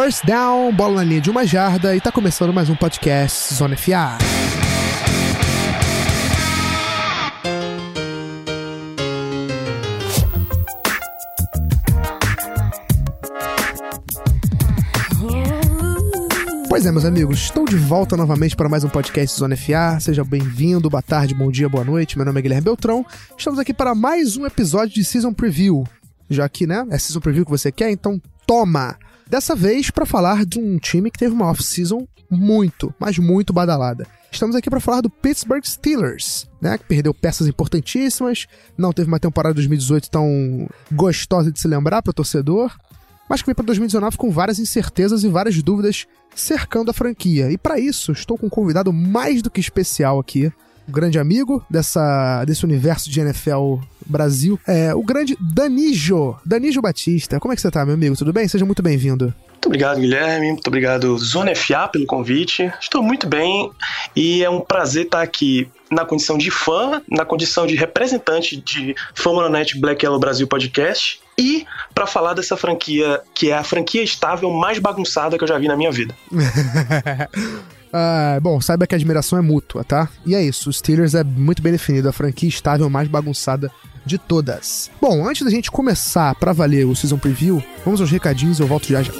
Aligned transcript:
First 0.00 0.24
down, 0.24 0.72
bola 0.72 0.94
na 0.94 1.02
linha 1.02 1.20
de 1.20 1.28
uma 1.28 1.44
jarda 1.44 1.96
e 1.96 2.00
tá 2.00 2.12
começando 2.12 2.52
mais 2.52 2.70
um 2.70 2.76
podcast 2.76 3.52
Zona 3.52 3.76
FA. 3.76 4.16
Pois 16.68 16.86
é, 16.86 16.92
meus 16.92 17.04
amigos, 17.04 17.40
estou 17.40 17.64
de 17.64 17.76
volta 17.76 18.16
novamente 18.16 18.54
para 18.54 18.68
mais 18.68 18.84
um 18.84 18.88
podcast 18.88 19.36
Zona 19.36 19.56
FA. 19.56 19.98
Seja 19.98 20.22
bem-vindo, 20.22 20.88
boa 20.88 21.02
tarde, 21.02 21.34
bom 21.34 21.50
dia, 21.50 21.68
boa 21.68 21.82
noite. 21.82 22.16
Meu 22.16 22.24
nome 22.24 22.38
é 22.38 22.42
Guilherme 22.42 22.66
Beltrão. 22.66 23.04
Estamos 23.36 23.58
aqui 23.58 23.74
para 23.74 23.96
mais 23.96 24.36
um 24.36 24.46
episódio 24.46 24.94
de 24.94 25.04
Season 25.04 25.32
Preview. 25.32 25.82
Já 26.30 26.48
que, 26.48 26.68
né, 26.68 26.86
é 26.88 26.98
Season 26.98 27.18
Preview 27.18 27.44
que 27.44 27.50
você 27.50 27.72
quer, 27.72 27.90
então 27.90 28.22
toma! 28.46 28.96
Dessa 29.28 29.54
vez 29.54 29.90
para 29.90 30.06
falar 30.06 30.46
de 30.46 30.58
um 30.58 30.78
time 30.78 31.10
que 31.10 31.18
teve 31.18 31.34
uma 31.34 31.50
off-season 31.50 32.08
muito, 32.30 32.94
mas 32.98 33.18
muito 33.18 33.52
badalada. 33.52 34.06
Estamos 34.32 34.56
aqui 34.56 34.70
para 34.70 34.80
falar 34.80 35.02
do 35.02 35.10
Pittsburgh 35.10 35.62
Steelers, 35.64 36.48
né, 36.60 36.78
que 36.78 36.84
perdeu 36.84 37.12
peças 37.12 37.46
importantíssimas, 37.46 38.46
não 38.76 38.92
teve 38.92 39.08
uma 39.08 39.20
temporada 39.20 39.52
de 39.52 39.60
2018 39.60 40.10
tão 40.10 40.66
gostosa 40.92 41.52
de 41.52 41.60
se 41.60 41.68
lembrar 41.68 42.02
para 42.02 42.10
o 42.10 42.14
torcedor, 42.14 42.74
mas 43.28 43.42
que 43.42 43.46
vem 43.46 43.54
para 43.54 43.66
2019 43.66 44.16
com 44.16 44.30
várias 44.30 44.58
incertezas 44.58 45.22
e 45.24 45.28
várias 45.28 45.62
dúvidas 45.62 46.06
cercando 46.34 46.90
a 46.90 46.94
franquia. 46.94 47.50
E 47.50 47.58
para 47.58 47.78
isso, 47.78 48.12
estou 48.12 48.38
com 48.38 48.46
um 48.46 48.50
convidado 48.50 48.92
mais 48.92 49.42
do 49.42 49.50
que 49.50 49.60
especial 49.60 50.18
aqui, 50.18 50.50
grande 50.88 51.18
amigo 51.18 51.64
dessa, 51.68 52.44
desse 52.44 52.64
universo 52.64 53.10
de 53.10 53.20
NFL 53.20 53.76
Brasil, 54.04 54.58
é 54.66 54.94
o 54.94 55.02
grande 55.02 55.36
Danijo, 55.40 56.36
Danijo 56.44 56.80
Batista. 56.80 57.38
Como 57.38 57.52
é 57.52 57.56
que 57.56 57.62
você 57.62 57.70
tá, 57.70 57.84
meu 57.84 57.94
amigo? 57.94 58.16
Tudo 58.16 58.32
bem? 58.32 58.48
Seja 58.48 58.64
muito 58.64 58.82
bem-vindo. 58.82 59.34
Muito 59.58 59.66
obrigado, 59.66 60.00
Guilherme. 60.00 60.52
Muito 60.52 60.66
obrigado, 60.66 61.18
Zona 61.18 61.54
FA, 61.54 61.88
pelo 61.88 62.06
convite. 62.06 62.72
Estou 62.80 63.02
muito 63.02 63.26
bem 63.26 63.70
e 64.14 64.42
é 64.42 64.48
um 64.48 64.60
prazer 64.60 65.04
estar 65.04 65.20
aqui 65.20 65.68
na 65.90 66.04
condição 66.04 66.38
de 66.38 66.50
fã, 66.50 67.02
na 67.10 67.24
condição 67.24 67.66
de 67.66 67.74
representante 67.74 68.56
de 68.56 68.94
Famonanet 69.14 69.78
Black 69.78 70.04
Yellow 70.04 70.20
Brasil 70.20 70.46
Podcast 70.46 71.20
e 71.36 71.66
para 71.94 72.06
falar 72.06 72.34
dessa 72.34 72.56
franquia 72.56 73.20
que 73.34 73.50
é 73.50 73.54
a 73.54 73.64
franquia 73.64 74.02
estável 74.02 74.50
mais 74.50 74.78
bagunçada 74.78 75.36
que 75.36 75.44
eu 75.44 75.48
já 75.48 75.58
vi 75.58 75.66
na 75.66 75.76
minha 75.76 75.90
vida. 75.90 76.14
Ah, 77.92 78.38
bom, 78.40 78.60
saiba 78.60 78.86
que 78.86 78.94
a 78.94 78.96
admiração 78.96 79.38
é 79.38 79.42
mútua, 79.42 79.84
tá? 79.84 80.08
E 80.26 80.34
é 80.34 80.42
isso, 80.42 80.70
o 80.70 80.72
Steelers 80.72 81.14
é 81.14 81.24
muito 81.24 81.62
bem 81.62 81.72
definido, 81.72 82.08
a 82.08 82.12
franquia 82.12 82.48
estável 82.48 82.88
mais 82.90 83.08
bagunçada 83.08 83.70
de 84.04 84.18
todas. 84.18 84.90
Bom, 85.00 85.28
antes 85.28 85.42
da 85.42 85.50
gente 85.50 85.70
começar 85.70 86.34
para 86.34 86.52
valer 86.52 86.86
o 86.86 86.96
Season 86.96 87.18
Preview, 87.18 87.62
vamos 87.84 88.00
aos 88.00 88.10
recadinhos 88.10 88.58
e 88.58 88.62
eu 88.62 88.66
volto 88.66 88.88
já 88.88 89.02
já. 89.02 89.12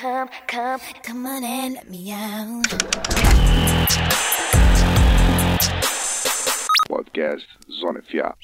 Come, 0.00 0.30
come, 0.46 0.80
come 1.02 1.26
on 1.26 1.44
and 1.44 1.74
let 1.74 1.90
me 1.90 2.10
out. 2.10 3.79
Podcast 7.10 7.42
Zona 7.80 8.00
FA. 8.02 8.34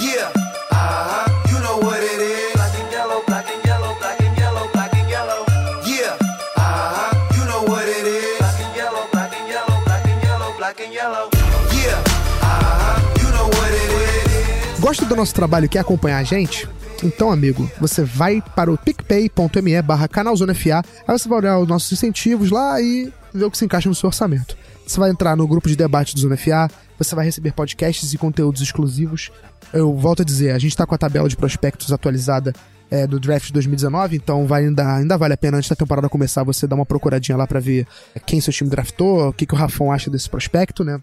Yeah, 0.00 0.30
uh-huh. 0.70 1.48
You 1.48 1.58
know 1.60 1.78
what 1.78 2.00
it 2.02 2.20
is. 2.20 2.52
Black 2.54 2.74
and 2.74 2.92
yellow, 2.92 3.22
black 3.26 3.46
and 3.50 3.64
yellow, 3.64 3.94
black 3.98 4.20
and 4.20 4.38
yellow, 4.38 4.68
black 4.72 4.92
and 4.94 5.10
yellow. 5.10 5.44
Yeah, 5.86 6.16
uh-huh. 6.56 7.36
You 7.36 7.44
know 7.46 7.62
what 7.70 7.84
it 7.86 8.06
is. 8.06 8.38
Black 8.38 8.60
and 8.60 8.76
yellow, 8.76 9.06
black 9.12 9.32
and 9.32 9.48
yellow, 9.48 9.84
black 9.84 10.06
and 10.06 10.22
yellow, 10.22 10.56
black 10.56 10.80
and 10.80 10.92
yellow. 10.92 11.28
Yeah, 11.72 12.02
uh-huh. 12.42 13.20
You 13.22 13.30
know 13.30 13.46
what 13.46 13.70
it 13.70 14.74
is. 14.74 14.80
Gosta 14.80 15.04
do 15.04 15.14
nosso 15.16 15.34
trabalho 15.34 15.66
e 15.66 15.68
quer 15.68 15.80
acompanhar 15.80 16.20
a 16.20 16.24
gente? 16.24 16.68
Então, 17.02 17.30
amigo, 17.30 17.70
você 17.80 18.02
vai 18.02 18.42
para 18.56 18.72
o 18.72 18.76
picpay.me 18.76 19.82
barra 19.82 20.08
canalzonefa, 20.08 20.82
aí 21.06 21.18
você 21.18 21.28
vai 21.28 21.38
olhar 21.38 21.58
os 21.58 21.68
nossos 21.68 21.92
incentivos 21.92 22.50
lá 22.50 22.80
e 22.80 23.12
ver 23.32 23.44
o 23.44 23.50
que 23.50 23.58
se 23.58 23.64
encaixa 23.64 23.88
no 23.88 23.94
seu 23.94 24.08
orçamento. 24.08 24.56
Você 24.86 24.98
vai 24.98 25.10
entrar 25.10 25.36
no 25.36 25.46
grupo 25.46 25.68
de 25.68 25.76
debate 25.76 26.14
do 26.14 26.20
Zona 26.20 26.36
FA, 26.36 26.68
você 26.98 27.14
vai 27.14 27.24
receber 27.24 27.52
podcasts 27.52 28.12
e 28.12 28.18
conteúdos 28.18 28.60
exclusivos. 28.60 29.30
Eu 29.72 29.94
volto 29.94 30.22
a 30.22 30.24
dizer, 30.24 30.52
a 30.52 30.58
gente 30.58 30.72
está 30.72 30.86
com 30.86 30.94
a 30.94 30.98
tabela 30.98 31.28
de 31.28 31.36
prospectos 31.36 31.92
atualizada 31.92 32.52
é, 32.90 33.06
do 33.06 33.20
draft 33.20 33.46
de 33.46 33.52
2019, 33.52 34.16
então 34.16 34.46
vai 34.46 34.64
ainda, 34.64 34.96
ainda 34.96 35.16
vale 35.16 35.34
a 35.34 35.36
pena 35.36 35.58
antes 35.58 35.68
da 35.68 35.76
temporada 35.76 36.08
começar 36.08 36.42
você 36.42 36.66
dar 36.66 36.74
uma 36.74 36.86
procuradinha 36.86 37.36
lá 37.36 37.46
para 37.46 37.60
ver 37.60 37.86
quem 38.26 38.40
seu 38.40 38.52
time 38.52 38.70
draftou, 38.70 39.28
o 39.28 39.32
que, 39.32 39.46
que 39.46 39.54
o 39.54 39.56
Rafão 39.56 39.92
acha 39.92 40.10
desse 40.10 40.28
prospecto, 40.28 40.82
né? 40.82 40.98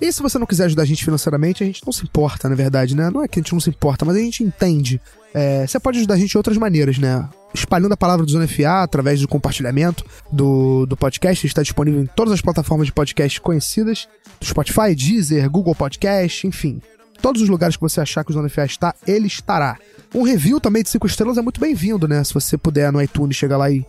E 0.00 0.12
se 0.12 0.22
você 0.22 0.38
não 0.38 0.46
quiser 0.46 0.66
ajudar 0.66 0.82
a 0.82 0.86
gente 0.86 1.04
financeiramente, 1.04 1.62
a 1.62 1.66
gente 1.66 1.84
não 1.84 1.92
se 1.92 2.04
importa, 2.04 2.48
na 2.48 2.54
verdade, 2.54 2.94
né? 2.94 3.10
Não 3.10 3.22
é 3.22 3.26
que 3.26 3.40
a 3.40 3.42
gente 3.42 3.52
não 3.52 3.60
se 3.60 3.68
importa, 3.68 4.04
mas 4.04 4.16
a 4.16 4.20
gente 4.20 4.44
entende. 4.44 5.00
É, 5.34 5.66
você 5.66 5.80
pode 5.80 5.98
ajudar 5.98 6.14
a 6.14 6.16
gente 6.16 6.30
de 6.30 6.36
outras 6.36 6.56
maneiras, 6.56 6.98
né? 6.98 7.28
Espalhando 7.52 7.92
a 7.92 7.96
palavra 7.96 8.24
do 8.24 8.30
Zona 8.30 8.46
FA 8.46 8.82
através 8.82 9.20
do 9.20 9.26
compartilhamento 9.26 10.04
do, 10.30 10.86
do 10.86 10.96
podcast. 10.96 11.44
Está 11.44 11.62
disponível 11.62 12.00
em 12.00 12.06
todas 12.06 12.32
as 12.32 12.40
plataformas 12.40 12.86
de 12.86 12.92
podcast 12.92 13.40
conhecidas: 13.40 14.08
do 14.38 14.46
Spotify, 14.46 14.94
Deezer, 14.94 15.50
Google 15.50 15.74
Podcast, 15.74 16.46
enfim. 16.46 16.80
Todos 17.20 17.42
os 17.42 17.48
lugares 17.48 17.74
que 17.74 17.82
você 17.82 18.00
achar 18.00 18.24
que 18.24 18.30
o 18.30 18.34
Zona 18.34 18.48
FA 18.48 18.64
está, 18.64 18.94
ele 19.04 19.26
estará. 19.26 19.76
Um 20.14 20.22
review 20.22 20.60
também 20.60 20.84
de 20.84 20.90
5 20.90 21.06
estrelas 21.08 21.36
é 21.36 21.42
muito 21.42 21.60
bem-vindo, 21.60 22.06
né? 22.06 22.22
Se 22.22 22.32
você 22.32 22.56
puder 22.56 22.92
no 22.92 23.02
iTunes 23.02 23.36
chegar 23.36 23.56
lá 23.56 23.68
e 23.68 23.84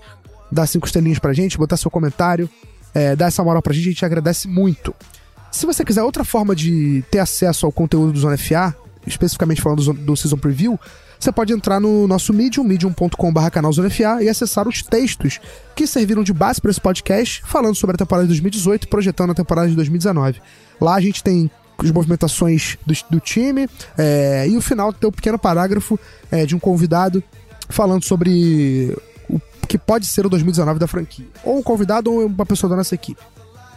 dar 0.52 0.66
5 0.66 0.86
estrelinhas 0.88 1.19
pra 1.19 1.34
gente, 1.34 1.56
botar 1.56 1.78
seu 1.78 1.92
comentário, 1.92 2.50
é, 2.94 3.16
dar 3.16 3.28
essa 3.28 3.44
moral 3.44 3.62
pra 3.62 3.72
gente, 3.72 3.86
a 3.86 3.92
gente 3.92 4.06
agradece 4.06 4.48
muito. 4.48 4.96
Se 5.52 5.66
você 5.66 5.84
quiser 5.84 6.04
outra 6.04 6.24
forma 6.24 6.56
de 6.56 7.04
ter 7.10 7.20
acesso 7.20 7.66
ao 7.66 7.72
conteúdo 7.72 8.12
do 8.14 8.20
Zona 8.20 8.38
FA, 8.38 8.76
especificamente 9.06 9.62
falando 9.62 9.94
do, 9.94 10.16
Season 10.16 10.38
Preview, 10.38 10.80
você 11.20 11.32
pode 11.32 11.52
entrar 11.52 11.80
no 11.80 12.08
nosso 12.08 12.32
Medium, 12.32 12.64
medium.com.br 12.64 13.50
canal 13.52 13.74
Zona 13.74 13.90
FA 13.90 14.24
e 14.24 14.30
acessar 14.30 14.68
os 14.68 14.82
textos 14.84 15.40
que 15.76 15.86
serviram 15.86 16.24
de 16.24 16.32
base 16.32 16.62
para 16.62 16.72
esse 16.72 16.80
podcast, 16.80 17.42
falando 17.46 17.76
sobre 17.76 17.96
a 17.96 17.98
temporada 17.98 18.26
de 18.26 18.30
2018 18.30 18.84
e 18.84 18.88
projetando 18.88 19.32
a 19.32 19.36
temporada 19.36 19.68
de 19.68 19.76
2019. 19.76 20.42
Lá 20.80 20.96
a 20.96 21.02
gente 21.02 21.24
tem 21.24 21.52
as 21.78 21.92
movimentações 21.92 22.78
do, 22.86 22.94
do 23.10 23.20
time 23.20 23.68
é, 23.98 24.48
e 24.48 24.56
o 24.56 24.62
final 24.62 24.94
tem 24.94 25.10
um 25.10 25.12
pequeno 25.12 25.40
parágrafo 25.40 26.00
é, 26.31 26.46
de 26.46 26.56
um 26.56 26.60
convidado 26.60 27.24
falando 27.70 28.04
sobre 28.04 28.96
o 29.30 29.40
que 29.68 29.78
pode 29.78 30.06
ser 30.06 30.26
o 30.26 30.30
2019 30.30 30.80
da 30.80 30.88
franquia. 30.88 31.28
Ou 31.44 31.58
um 31.58 31.64
convidado 31.64 32.12
ou 32.12 32.26
uma 32.26 32.46
pessoa 32.46 32.70
da 32.70 32.76
nossa 32.76 32.96
equipe. 32.96 33.22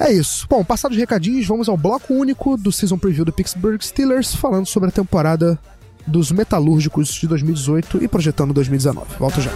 É 0.03 0.13
isso. 0.13 0.49
Bom, 0.51 0.65
passados 0.65 0.97
os 0.97 1.01
recadinhos, 1.01 1.47
vamos 1.47 1.69
ao 1.69 1.77
bloco 1.77 2.13
único 2.13 2.57
do 2.57 2.73
Season 2.73 2.99
Preview 2.99 3.25
do 3.25 3.33
Pittsburgh 3.33 3.81
Steelers, 3.81 4.35
falando 4.35 4.67
sobre 4.67 4.89
a 4.89 4.93
temporada 4.93 5.57
dos 6.05 6.33
Metalúrgicos 6.33 7.09
de 7.11 7.29
2018 7.29 8.03
e 8.03 8.09
projetando 8.09 8.53
2019. 8.53 9.07
Volto 9.21 9.41
já. 9.41 9.53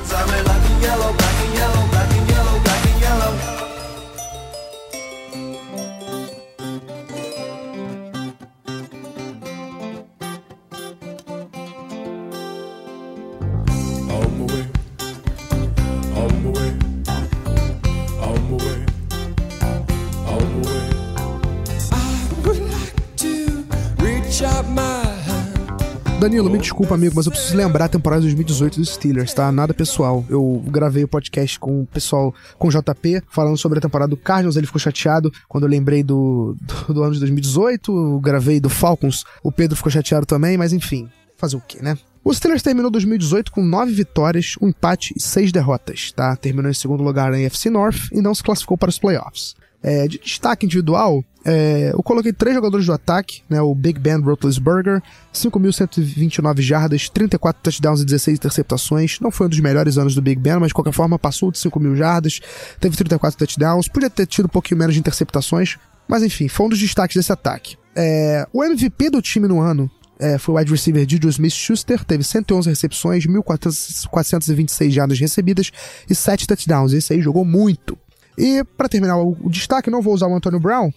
Danilo, 26.27 26.51
me 26.51 26.59
desculpa, 26.59 26.93
amigo, 26.93 27.15
mas 27.15 27.27
eu 27.27 27.31
preciso 27.31 27.57
lembrar 27.57 27.85
a 27.85 27.89
temporada 27.89 28.21
de 28.21 28.27
2018 28.27 28.81
dos 28.81 28.95
Steelers, 28.95 29.33
tá? 29.33 29.53
Nada 29.53 29.73
pessoal. 29.73 30.25
Eu 30.29 30.61
gravei 30.67 31.05
o 31.05 31.09
podcast 31.09 31.57
com 31.57 31.83
o 31.83 31.87
pessoal, 31.87 32.35
com 32.59 32.67
o 32.67 32.71
JP, 32.73 33.23
falando 33.31 33.57
sobre 33.57 33.79
a 33.79 33.81
temporada 33.81 34.11
do 34.11 34.17
Cardinals. 34.17 34.57
Ele 34.57 34.67
ficou 34.67 34.81
chateado 34.81 35.33
quando 35.49 35.63
eu 35.63 35.71
lembrei 35.71 36.03
do, 36.03 36.57
do, 36.61 36.95
do 36.95 37.03
ano 37.05 37.13
de 37.13 37.21
2018. 37.21 37.97
Eu 37.97 38.19
gravei 38.19 38.59
do 38.59 38.69
Falcons, 38.69 39.25
o 39.41 39.53
Pedro 39.53 39.77
ficou 39.77 39.93
chateado 39.93 40.27
também, 40.27 40.59
mas 40.59 40.73
enfim, 40.73 41.09
fazer 41.37 41.59
o 41.59 41.61
quê, 41.61 41.79
né? 41.81 41.97
O 42.25 42.35
Steelers 42.35 42.61
terminou 42.61 42.91
2018 42.91 43.53
com 43.53 43.63
nove 43.63 43.93
vitórias, 43.93 44.57
um 44.61 44.71
empate 44.71 45.15
e 45.17 45.23
seis 45.23 45.53
derrotas, 45.53 46.11
tá? 46.11 46.35
Terminou 46.35 46.69
em 46.69 46.75
segundo 46.75 47.05
lugar 47.05 47.31
na 47.31 47.37
AFC 47.37 47.71
North 47.71 48.11
e 48.11 48.21
não 48.21 48.35
se 48.35 48.43
classificou 48.43 48.77
para 48.77 48.91
os 48.91 48.99
playoffs. 48.99 49.55
É, 49.87 50.09
de 50.09 50.19
destaque 50.19 50.67
individual, 50.67 51.25
é, 51.45 51.93
eu 51.93 52.03
coloquei 52.03 52.33
três 52.33 52.57
jogadores 52.57 52.87
do 52.87 52.93
ataque, 52.93 53.43
né, 53.49 53.63
o 53.63 53.73
Big 53.73 54.01
Ben 54.01 54.21
Roethlisberger, 54.21 55.01
5.129 55.33 56.61
jardas, 56.61 57.09
34 57.09 57.63
touchdowns 57.63 58.01
e 58.01 58.05
16 58.05 58.39
interceptações. 58.39 59.21
Não 59.21 59.31
foi 59.31 59.47
um 59.47 59.51
dos 59.51 59.61
melhores 59.61 59.97
anos 59.97 60.13
do 60.17 60.21
Big 60.21 60.41
Ben, 60.41 60.59
mas 60.59 60.69
de 60.69 60.75
qualquer 60.75 60.93
forma 60.93 61.17
passou 61.21 61.53
de 61.53 61.61
5 61.61 61.79
mil 61.79 61.95
jardas, 61.95 62.41
teve 62.81 62.97
34 62.97 63.39
touchdowns, 63.39 63.87
podia 63.87 64.11
ter 64.11 64.27
tido 64.27 64.47
um 64.47 64.49
pouquinho 64.49 64.77
menos 64.77 64.95
de 64.95 64.99
interceptações, 64.99 65.77
mas 66.09 66.25
enfim, 66.25 66.49
foi 66.49 66.67
um 66.67 66.69
dos 66.69 66.81
destaques 66.81 67.15
desse 67.15 67.31
ataque. 67.31 67.77
É, 67.95 68.45
o 68.53 68.65
MVP 68.65 69.09
do 69.11 69.23
time 69.23 69.47
no 69.47 69.61
ano 69.61 69.89
é, 70.19 70.37
foi 70.37 70.57
o 70.57 70.59
wide 70.59 70.73
receiver 70.73 71.07
Juju 71.09 71.29
Smith-Schuster, 71.29 72.05
teve 72.05 72.25
111 72.25 72.69
recepções, 72.69 73.25
1.426 73.25 74.91
jardas 74.91 75.21
recebidas 75.21 75.71
e 76.11 76.15
7 76.15 76.45
touchdowns. 76.45 76.93
Esse 76.93 77.13
aí 77.13 77.21
jogou 77.21 77.45
muito. 77.45 77.97
E 78.37 78.63
para 78.77 78.89
terminar 78.89 79.19
o, 79.19 79.37
destaque, 79.49 79.91
não 79.91 80.03
vou 80.03 80.15
usar 80.15 80.27
o 80.27 80.35
Antonio 80.35 80.61
Brown, 80.61 80.93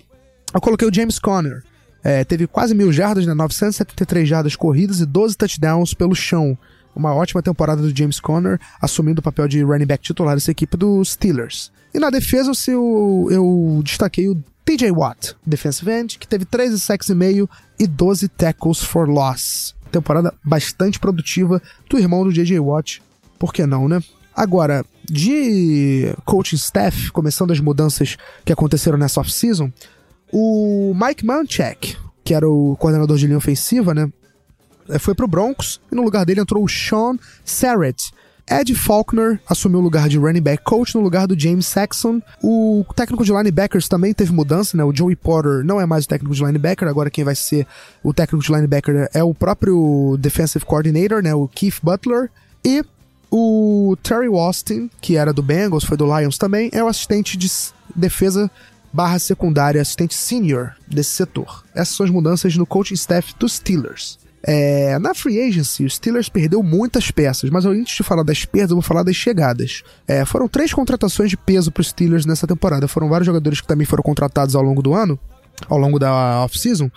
Eu 0.54 0.62
coloquei 0.62 0.88
o 0.88 0.94
James 0.94 1.20
Conner. 1.20 1.64
É, 2.04 2.24
teve 2.24 2.48
quase 2.48 2.74
mil 2.74 2.92
jardas, 2.92 3.26
né? 3.26 3.34
973 3.34 4.28
jardas 4.28 4.56
corridas 4.56 5.00
e 5.00 5.06
12 5.06 5.38
touchdowns 5.38 5.94
pelo 5.94 6.16
chão. 6.16 6.58
Uma 6.96 7.14
ótima 7.14 7.42
temporada 7.42 7.82
do 7.82 7.96
James 7.96 8.20
Conner, 8.20 8.60
assumindo 8.82 9.20
o 9.20 9.24
papel 9.24 9.48
de 9.48 9.62
running 9.62 9.86
back 9.86 10.04
titular 10.04 10.36
dessa 10.36 10.52
equipe 10.52 10.76
dos 10.76 11.12
Steelers. 11.12 11.72
E 11.94 12.00
na 12.00 12.10
defesa 12.10 12.52
eu, 12.68 13.28
eu 13.32 13.82
destaquei 13.84 14.28
o 14.28 14.42
TJ 14.66 14.92
Watt, 14.92 15.36
defensive 15.46 15.92
end, 15.92 16.20
que 16.20 16.28
teve 16.28 16.46
13 16.46 16.80
sacks 16.80 17.10
e 17.10 17.16
meio 17.16 17.50
e 17.80 17.88
12 17.88 18.28
tackles 18.30 18.84
for 18.84 19.10
loss. 19.10 19.76
Temporada 19.92 20.34
bastante 20.44 21.00
produtiva 21.00 21.62
do 21.90 21.98
irmão 21.98 22.24
do 22.24 22.32
JJ 22.32 22.60
Watt, 22.60 23.02
por 23.40 23.52
que 23.52 23.66
não, 23.66 23.88
né? 23.88 24.02
Agora, 24.36 24.86
de 25.10 26.14
coaching 26.26 26.56
staff, 26.56 27.12
começando 27.12 27.52
as 27.52 27.60
mudanças 27.60 28.18
que 28.46 28.54
aconteceram 28.54 28.98
nessa 28.98 29.20
off-season, 29.20 29.72
o 30.32 30.94
Mike 30.96 31.26
Munchak, 31.26 31.98
que 32.24 32.34
era 32.34 32.48
o 32.48 32.76
coordenador 32.78 33.18
de 33.18 33.26
linha 33.26 33.38
ofensiva, 33.38 33.94
né? 33.94 34.10
Foi 35.00 35.14
pro 35.14 35.28
Broncos 35.28 35.80
e 35.92 35.96
no 35.96 36.04
lugar 36.04 36.26
dele 36.26 36.42
entrou 36.42 36.64
o 36.64 36.70
Sean 36.70 37.18
Sarrett. 37.44 38.12
Ed 38.50 38.74
Faulkner 38.74 39.40
assumiu 39.48 39.80
o 39.80 39.84
lugar 39.84 40.10
de 40.10 40.18
running 40.18 40.42
back 40.42 40.64
coach 40.64 40.96
no 40.96 41.02
lugar 41.02 41.28
do 41.28 41.40
James 41.40 41.68
Saxon. 41.68 42.20
O 42.42 42.84
técnico 42.96 43.24
de 43.24 43.32
linebackers 43.32 43.88
também 43.88 44.12
teve 44.12 44.34
mudança, 44.34 44.76
né? 44.76 44.84
O 44.84 44.96
Joey 44.96 45.16
Porter 45.16 45.64
não 45.64 45.80
é 45.80 45.86
mais 45.86 46.06
o 46.06 46.08
técnico 46.08 46.34
de 46.34 46.44
linebacker, 46.44 46.88
agora 46.88 47.12
quem 47.12 47.24
vai 47.24 47.36
ser 47.36 47.68
o 48.02 48.12
técnico 48.12 48.44
de 48.44 48.52
linebacker 48.52 49.08
é 49.14 49.24
o 49.24 49.36
próprio 49.36 50.18
defensive 50.20 50.66
coordinator, 50.66 51.22
né? 51.22 51.36
O 51.36 51.48
Keith 51.48 51.80
Butler. 51.84 52.32
E 52.66 52.84
o 53.32 53.96
Terry 54.02 54.28
Austin, 54.28 54.90
que 55.02 55.16
era 55.16 55.32
do 55.32 55.44
Bengals, 55.44 55.84
foi 55.84 55.98
do 55.98 56.06
Lions 56.06 56.38
também, 56.38 56.70
é 56.74 56.84
o 56.84 56.88
assistente 56.88 57.38
de 57.38 57.50
defesa 57.96 58.50
barra 58.92 59.20
secundária, 59.20 59.82
assistente 59.82 60.16
senior 60.16 60.76
desse 60.88 61.12
setor. 61.12 61.64
Essas 61.76 61.96
são 61.96 62.06
as 62.06 62.12
mudanças 62.12 62.56
no 62.56 62.66
coaching 62.66 62.96
staff 62.96 63.36
dos 63.38 63.54
Steelers. 63.54 64.18
É, 64.42 64.98
na 65.00 65.14
free 65.14 65.40
agency, 65.40 65.84
o 65.84 65.90
Steelers 65.90 66.30
perdeu 66.30 66.64
muitas 66.64 67.12
peças, 67.12 67.50
mas 67.50 67.66
antes 67.66 67.98
de 67.98 68.04
falar 68.04 68.24
das 68.24 68.46
perdas, 68.46 68.72
eu 68.72 68.78
vou 68.78 68.82
falar 68.82 69.04
das 69.04 69.16
chegadas. 69.16 69.84
É, 70.08 70.24
foram 70.26 70.48
três 70.48 70.74
contratações 70.74 71.30
de 71.30 71.38
peso 71.38 71.72
para 71.72 71.82
os 71.82 71.90
Steelers 71.90 72.26
nessa 72.26 72.48
temporada. 72.48 72.88
Foram 72.88 73.10
vários 73.10 73.26
jogadores 73.26 73.60
que 73.60 73.68
também 73.68 73.86
foram 73.86 74.02
contratados 74.02 74.56
ao 74.56 74.64
longo 74.64 74.82
do 74.82 74.94
ano, 74.94 75.20
ao 75.68 75.78
longo 75.78 76.00
da 76.00 76.44
off-season, 76.44 76.90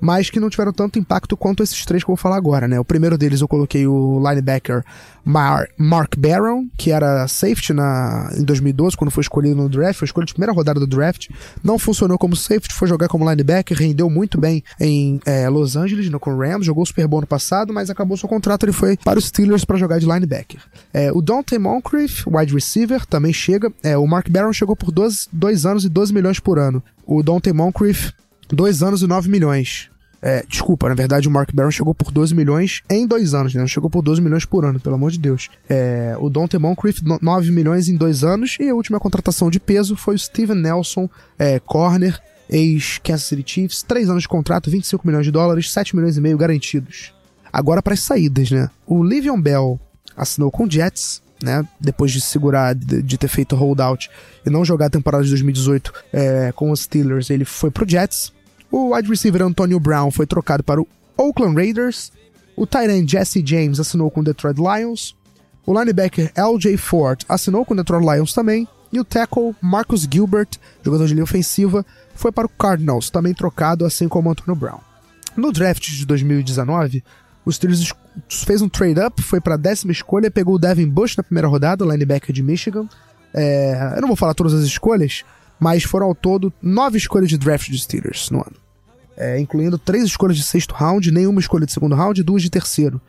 mas 0.00 0.30
que 0.30 0.40
não 0.40 0.50
tiveram 0.50 0.72
tanto 0.72 0.98
impacto 0.98 1.36
quanto 1.36 1.62
esses 1.62 1.84
três 1.84 2.02
que 2.02 2.10
eu 2.10 2.14
vou 2.14 2.20
falar 2.20 2.36
agora, 2.36 2.66
né? 2.66 2.78
O 2.78 2.84
primeiro 2.84 3.18
deles 3.18 3.40
eu 3.40 3.48
coloquei 3.48 3.86
o 3.86 4.20
linebacker 4.26 4.84
Mar 5.24 5.68
Mark 5.76 6.16
Barron, 6.16 6.66
que 6.76 6.90
era 6.90 7.28
safety 7.28 7.74
na, 7.74 8.30
em 8.34 8.44
2012, 8.44 8.96
quando 8.96 9.10
foi 9.10 9.20
escolhido 9.20 9.54
no 9.54 9.68
draft, 9.68 9.98
foi 9.98 10.06
escolhido 10.06 10.28
de 10.28 10.34
primeira 10.34 10.52
rodada 10.52 10.80
do 10.80 10.86
draft, 10.86 11.28
não 11.62 11.78
funcionou 11.78 12.16
como 12.16 12.34
safety, 12.34 12.72
foi 12.72 12.88
jogar 12.88 13.08
como 13.08 13.28
linebacker, 13.28 13.76
rendeu 13.76 14.08
muito 14.08 14.40
bem 14.40 14.62
em 14.80 15.20
é, 15.26 15.48
Los 15.48 15.76
Angeles, 15.76 16.08
no, 16.08 16.18
com 16.18 16.30
o 16.30 16.38
Rams, 16.38 16.64
jogou 16.64 16.86
Super 16.86 17.06
Bowl 17.06 17.20
no 17.20 17.26
passado, 17.26 17.74
mas 17.74 17.90
acabou 17.90 18.16
seu 18.16 18.28
contrato, 18.28 18.64
ele 18.64 18.72
foi 18.72 18.96
para 18.96 19.18
os 19.18 19.26
Steelers 19.26 19.64
para 19.66 19.76
jogar 19.76 19.98
de 19.98 20.06
linebacker. 20.06 20.60
É, 20.94 21.12
o 21.12 21.20
Dante 21.20 21.58
Moncrief, 21.58 22.24
wide 22.26 22.54
receiver, 22.54 23.04
também 23.04 23.32
chega, 23.32 23.70
é, 23.82 23.98
o 23.98 24.06
Mark 24.06 24.30
Barron 24.30 24.52
chegou 24.52 24.74
por 24.74 24.90
12, 24.90 25.28
dois 25.30 25.66
anos 25.66 25.84
e 25.84 25.90
12 25.90 26.14
milhões 26.14 26.40
por 26.40 26.58
ano. 26.58 26.82
O 27.10 27.22
Dante 27.22 27.50
Moncrief, 27.54 28.12
dois 28.50 28.82
anos 28.82 29.00
e 29.00 29.06
9 29.06 29.30
milhões. 29.30 29.88
É, 30.20 30.44
desculpa, 30.48 30.88
na 30.88 30.94
verdade 30.94 31.26
o 31.28 31.30
Mark 31.30 31.50
Barron 31.54 31.70
chegou 31.70 31.94
por 31.94 32.10
12 32.10 32.34
milhões 32.34 32.82
em 32.90 33.06
dois 33.06 33.34
anos, 33.34 33.54
né? 33.54 33.60
Não 33.60 33.68
chegou 33.68 33.88
por 33.88 34.02
12 34.02 34.20
milhões 34.20 34.44
por 34.44 34.64
ano, 34.64 34.78
pelo 34.78 34.96
amor 34.96 35.10
de 35.10 35.18
Deus. 35.18 35.48
É, 35.70 36.14
o 36.20 36.28
Dante 36.28 36.58
Moncrief, 36.58 37.00
no- 37.02 37.18
9 37.22 37.50
milhões 37.50 37.88
em 37.88 37.96
dois 37.96 38.22
anos. 38.24 38.56
E 38.60 38.68
a 38.68 38.74
última 38.74 39.00
contratação 39.00 39.48
de 39.48 39.58
peso 39.58 39.96
foi 39.96 40.16
o 40.16 40.18
Steven 40.18 40.56
Nelson, 40.60 41.08
é, 41.38 41.58
corner, 41.60 42.20
ex-Kansas 42.50 43.24
City 43.26 43.44
Chiefs. 43.46 43.82
Três 43.82 44.10
anos 44.10 44.24
de 44.24 44.28
contrato, 44.28 44.70
25 44.70 45.06
milhões 45.06 45.24
de 45.24 45.30
dólares, 45.30 45.72
7 45.72 45.96
milhões 45.96 46.16
e 46.16 46.20
meio 46.20 46.36
garantidos. 46.36 47.14
Agora 47.52 47.80
para 47.80 47.94
as 47.94 48.00
saídas, 48.00 48.50
né? 48.50 48.68
O 48.86 49.02
Livion 49.04 49.40
Bell 49.40 49.80
assinou 50.16 50.50
com 50.50 50.64
o 50.64 50.70
Jets, 50.70 51.22
né? 51.42 51.66
Depois 51.80 52.10
de 52.10 52.20
segurar, 52.20 52.74
de, 52.74 53.02
de 53.02 53.18
ter 53.18 53.28
feito 53.28 53.56
holdout 53.56 54.10
e 54.44 54.50
não 54.50 54.64
jogar 54.64 54.86
a 54.86 54.90
temporada 54.90 55.24
de 55.24 55.30
2018 55.30 55.92
é, 56.12 56.52
com 56.52 56.70
os 56.70 56.80
Steelers, 56.80 57.30
ele 57.30 57.44
foi 57.44 57.70
pro 57.70 57.88
Jets. 57.88 58.32
O 58.70 58.94
wide 58.94 59.08
receiver 59.08 59.42
Antonio 59.42 59.80
Brown 59.80 60.10
foi 60.10 60.26
trocado 60.26 60.62
para 60.62 60.80
o 60.80 60.86
Oakland 61.16 61.54
Raiders. 61.54 62.12
O 62.56 62.66
end 62.90 63.10
Jesse 63.10 63.42
James 63.44 63.80
assinou 63.80 64.10
com 64.10 64.20
o 64.20 64.24
Detroit 64.24 64.58
Lions. 64.58 65.16
O 65.64 65.78
linebacker 65.78 66.32
LJ 66.36 66.76
Ford 66.76 67.24
assinou 67.28 67.64
com 67.64 67.74
o 67.74 67.76
Detroit 67.76 68.04
Lions 68.04 68.32
também. 68.32 68.66
E 68.92 68.98
o 68.98 69.04
tackle 69.04 69.54
Marcus 69.60 70.08
Gilbert, 70.10 70.48
jogador 70.82 71.06
de 71.06 71.12
linha 71.12 71.24
ofensiva, 71.24 71.84
foi 72.14 72.32
para 72.32 72.46
o 72.46 72.48
Cardinals, 72.50 73.10
também 73.10 73.34
trocado, 73.34 73.84
assim 73.84 74.08
como 74.08 74.28
o 74.28 74.32
Antonio 74.32 74.58
Brown. 74.58 74.80
No 75.36 75.52
draft 75.52 75.86
de 75.88 76.06
2019, 76.06 77.04
os 77.44 77.56
Steelers 77.56 77.92
fez 78.28 78.60
um 78.60 78.68
trade-up, 78.68 79.22
foi 79.22 79.40
para 79.40 79.54
a 79.54 79.58
décima 79.58 79.92
escolha, 79.92 80.30
pegou 80.30 80.56
o 80.56 80.58
Devin 80.58 80.88
Bush 80.88 81.16
na 81.16 81.22
primeira 81.22 81.48
rodada, 81.48 81.84
o 81.84 81.90
linebacker 81.90 82.34
de 82.34 82.42
Michigan. 82.42 82.86
É, 83.32 83.94
eu 83.96 84.00
não 84.00 84.08
vou 84.08 84.16
falar 84.16 84.34
todas 84.34 84.54
as 84.54 84.64
escolhas, 84.64 85.24
mas 85.58 85.82
foram 85.82 86.06
ao 86.06 86.14
todo 86.14 86.52
nove 86.62 86.98
escolhas 86.98 87.28
de 87.28 87.38
draft 87.38 87.70
dos 87.70 87.82
Steelers 87.82 88.30
no 88.30 88.38
ano. 88.38 88.56
É, 89.16 89.38
incluindo 89.40 89.78
três 89.78 90.04
escolhas 90.04 90.36
de 90.36 90.44
sexto 90.44 90.74
round, 90.74 91.10
nenhuma 91.10 91.40
escolha 91.40 91.66
de 91.66 91.72
segundo 91.72 91.94
round 91.94 92.20
e 92.20 92.24
duas 92.24 92.42
de 92.42 92.50
terceiro. 92.50 93.00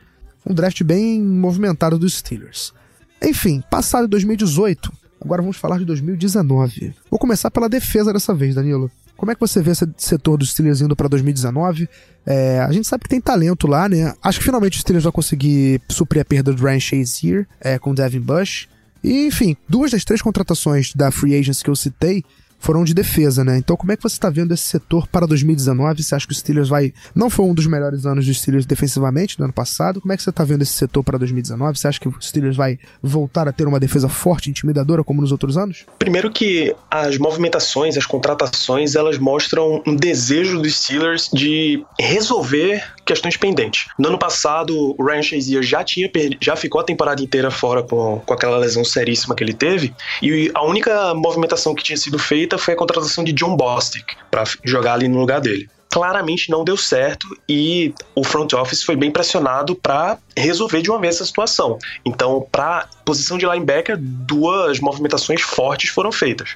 Um 0.46 0.54
draft 0.54 0.82
bem 0.84 1.22
movimentado 1.22 2.00
dos 2.00 2.16
Steelers. 2.16 2.74
Enfim, 3.22 3.62
passado 3.70 4.08
2018, 4.08 4.92
agora 5.22 5.42
vamos 5.42 5.58
falar 5.58 5.78
de 5.78 5.86
2019. 5.86 6.96
Vou 7.12 7.20
começar 7.20 7.52
pela 7.52 7.68
defesa 7.68 8.14
dessa 8.14 8.34
vez, 8.34 8.56
Danilo. 8.56 8.90
Como 9.20 9.34
é 9.34 9.36
que 9.36 9.42
você 9.42 9.62
vê 9.62 9.72
esse 9.72 9.86
setor 9.98 10.38
dos 10.38 10.52
Steelers 10.52 10.80
indo 10.80 10.96
para 10.96 11.10
2019? 11.10 11.90
É, 12.26 12.62
a 12.62 12.72
gente 12.72 12.88
sabe 12.88 13.04
que 13.04 13.10
tem 13.10 13.20
talento 13.20 13.68
lá, 13.68 13.90
né? 13.90 14.14
Acho 14.24 14.40
que 14.40 14.46
finalmente 14.46 14.76
os 14.76 14.82
Steelers 14.82 15.04
vão 15.04 15.12
conseguir 15.12 15.82
suprir 15.90 16.22
a 16.22 16.26
perda 16.26 16.54
do 16.54 16.64
Ryan 16.64 16.80
Shazier 16.80 17.48
é, 17.60 17.78
com 17.78 17.92
o 17.92 17.94
Devin 17.94 18.22
Bush. 18.22 18.70
E, 19.04 19.28
enfim, 19.28 19.58
duas 19.68 19.92
das 19.92 20.06
três 20.06 20.22
contratações 20.22 20.94
da 20.94 21.12
Free 21.12 21.38
Agents 21.38 21.62
que 21.62 21.70
eu 21.70 21.76
citei 21.76 22.24
foram 22.60 22.84
de 22.84 22.94
defesa, 22.94 23.44
né? 23.44 23.58
Então, 23.58 23.76
como 23.76 23.92
é 23.92 23.96
que 23.96 24.04
você 24.04 24.16
está 24.16 24.30
vendo 24.30 24.54
esse 24.54 24.64
setor 24.64 25.08
para 25.08 25.26
2019? 25.26 26.04
Você 26.04 26.14
acha 26.14 26.28
que 26.28 26.34
o 26.34 26.36
Steelers 26.36 26.68
vai. 26.68 26.94
Não 27.16 27.30
foi 27.30 27.46
um 27.46 27.54
dos 27.54 27.66
melhores 27.66 28.06
anos 28.06 28.26
dos 28.26 28.38
Steelers 28.38 28.66
defensivamente 28.66 29.40
no 29.40 29.46
ano 29.46 29.54
passado. 29.54 30.02
Como 30.02 30.14
é 30.14 30.18
que 30.18 30.24
você 30.24 30.30
está 30.30 30.44
vendo 30.44 30.62
esse 30.62 30.74
setor 30.74 31.04
para 31.04 31.18
2019? 31.18 31.80
Você 31.80 31.88
acha 31.88 32.00
que 32.00 32.08
o 32.08 32.16
Steelers 32.22 32.56
vai 32.56 32.78
voltar 33.02 33.48
a 33.48 33.52
ter 33.52 33.68
uma 33.68 33.80
defesa 33.80 34.10
forte, 34.10 34.50
intimidadora, 34.50 35.04
como 35.04 35.22
nos 35.22 35.32
outros 35.32 35.58
anos? 35.58 35.86
Primeiro 35.98 36.30
que 36.30 36.76
as 36.92 37.18
movimentações, 37.18 37.98
as 37.98 38.06
contratações, 38.06 38.96
elas 38.96 39.18
mostram 39.18 39.82
um 39.88 39.96
desejo 39.96 40.62
dos 40.62 40.76
Steelers 40.76 41.30
de 41.34 41.84
resolver 42.00 42.84
questões 43.10 43.36
pendentes. 43.36 43.88
No 43.98 44.10
ano 44.10 44.20
passado, 44.20 44.96
o 44.96 45.04
Ryan 45.04 45.24
Shazier 45.24 45.64
já 45.64 45.84
tinha 45.84 46.10
já 46.40 46.56
ficou 46.56 46.80
a 46.80 46.84
temporada 46.84 47.22
inteira 47.24 47.50
fora 47.50 47.82
com, 47.82 48.22
com 48.24 48.34
aquela 48.34 48.58
lesão 48.58 48.86
seríssima 48.86 49.36
que 49.36 49.44
ele 49.44 49.54
teve, 49.54 49.94
e 50.22 50.52
a 50.54 50.64
única 50.64 51.16
movimentação 51.16 51.74
que 51.74 51.84
tinha 51.84 51.98
sido 51.98 52.20
feita 52.20 52.58
foi 52.58 52.76
a 52.76 52.78
contratação 52.78 53.24
de 53.24 53.34
John 53.34 53.58
Bostic 53.58 54.06
para 54.30 54.44
jogar 54.64 54.94
ali 54.94 55.08
no 55.08 55.20
lugar 55.20 55.42
dele 55.42 55.68
claramente 55.92 56.52
não 56.52 56.64
deu 56.64 56.78
certo 56.78 57.28
e 57.48 57.94
o 58.14 58.24
front 58.24 58.54
office 58.54 58.84
foi 58.84 58.96
bem 58.96 59.10
pressionado 59.10 59.76
para 59.76 60.20
resolver 60.38 60.82
de 60.82 60.92
uma 60.92 61.00
vez 61.00 61.16
essa 61.16 61.26
situação. 61.26 61.80
Então, 62.06 62.48
para 62.52 62.88
posição 63.04 63.38
de 63.38 63.46
linebacker, 63.46 63.98
duas 64.00 64.80
movimentações 64.80 65.42
fortes 65.42 65.90
foram 65.90 66.12
feitas. 66.12 66.56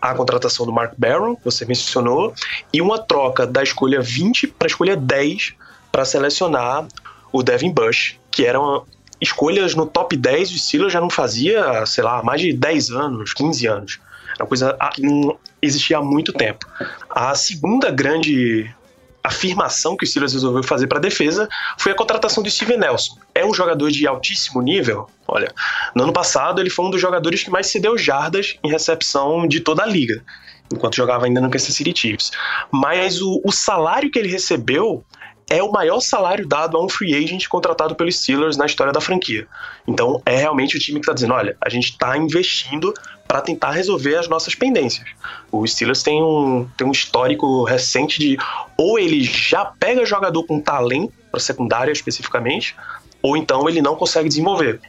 A 0.00 0.14
contratação 0.14 0.64
do 0.64 0.72
Mark 0.72 0.94
Barron, 0.96 1.36
você 1.44 1.66
mencionou, 1.66 2.32
e 2.72 2.80
uma 2.80 2.98
troca 2.98 3.46
da 3.46 3.62
escolha 3.62 4.00
20 4.00 4.46
para 4.46 4.66
a 4.66 4.70
escolha 4.70 4.96
10 4.96 5.54
para 5.92 6.04
selecionar 6.04 6.88
o 7.30 7.42
Devin 7.42 7.72
Bush, 7.72 8.18
que 8.30 8.44
eram 8.44 8.84
escolhas 9.20 9.74
no 9.74 9.86
top 9.86 10.16
10 10.16 10.50
do 10.50 10.58
Steelers 10.58 10.92
já 10.92 11.00
não 11.00 11.10
fazia, 11.10 11.86
sei 11.86 12.02
lá, 12.02 12.22
mais 12.22 12.40
de 12.40 12.52
10 12.52 12.90
anos, 12.90 13.32
15 13.32 13.66
anos. 13.68 14.00
Era 14.34 14.42
uma 14.42 14.48
coisa 14.48 14.76
que 14.92 15.02
não 15.02 15.38
existia 15.60 15.98
há 15.98 16.02
muito 16.02 16.32
tempo. 16.32 16.66
A 17.08 17.34
segunda 17.34 17.90
grande 17.90 18.74
afirmação 19.22 19.96
que 19.96 20.04
o 20.04 20.06
Steelers 20.06 20.32
resolveu 20.32 20.62
fazer 20.64 20.88
para 20.88 20.98
a 20.98 21.00
defesa 21.00 21.48
foi 21.78 21.92
a 21.92 21.94
contratação 21.94 22.42
do 22.42 22.50
Steven 22.50 22.78
Nelson. 22.78 23.16
É 23.34 23.46
um 23.46 23.54
jogador 23.54 23.90
de 23.90 24.06
altíssimo 24.06 24.60
nível. 24.60 25.08
Olha, 25.28 25.52
no 25.94 26.02
ano 26.02 26.12
passado 26.12 26.60
ele 26.60 26.70
foi 26.70 26.84
um 26.84 26.90
dos 26.90 27.00
jogadores 27.00 27.44
que 27.44 27.50
mais 27.50 27.68
cedeu 27.68 27.96
jardas 27.96 28.56
em 28.64 28.70
recepção 28.70 29.46
de 29.46 29.60
toda 29.60 29.84
a 29.84 29.86
liga, 29.86 30.24
enquanto 30.72 30.96
jogava 30.96 31.26
ainda 31.26 31.40
no 31.40 31.50
Kansas 31.50 31.74
City 31.74 31.92
Chiefs. 31.96 32.32
Mas 32.72 33.22
o, 33.22 33.40
o 33.44 33.52
salário 33.52 34.10
que 34.10 34.18
ele 34.18 34.28
recebeu 34.28 35.04
é 35.52 35.62
o 35.62 35.70
maior 35.70 36.00
salário 36.00 36.48
dado 36.48 36.78
a 36.78 36.82
um 36.82 36.88
free 36.88 37.14
agent 37.14 37.46
contratado 37.46 37.94
pelos 37.94 38.18
Steelers 38.18 38.56
na 38.56 38.64
história 38.64 38.90
da 38.90 39.02
franquia. 39.02 39.46
Então 39.86 40.22
é 40.24 40.34
realmente 40.34 40.78
o 40.78 40.80
time 40.80 40.98
que 40.98 41.04
está 41.04 41.12
dizendo: 41.12 41.34
olha, 41.34 41.54
a 41.60 41.68
gente 41.68 41.90
está 41.90 42.16
investindo 42.16 42.94
para 43.28 43.42
tentar 43.42 43.72
resolver 43.72 44.16
as 44.16 44.28
nossas 44.28 44.54
pendências. 44.54 45.06
O 45.50 45.66
Steelers 45.66 46.02
tem 46.02 46.22
um, 46.22 46.66
tem 46.74 46.86
um 46.86 46.90
histórico 46.90 47.64
recente 47.64 48.18
de 48.18 48.38
ou 48.78 48.98
ele 48.98 49.22
já 49.22 49.66
pega 49.66 50.06
jogador 50.06 50.42
com 50.44 50.58
talento 50.58 51.12
para 51.30 51.38
secundária 51.38 51.92
especificamente, 51.92 52.74
ou 53.20 53.36
então 53.36 53.68
ele 53.68 53.82
não 53.82 53.94
consegue 53.94 54.28
desenvolver. 54.28 54.80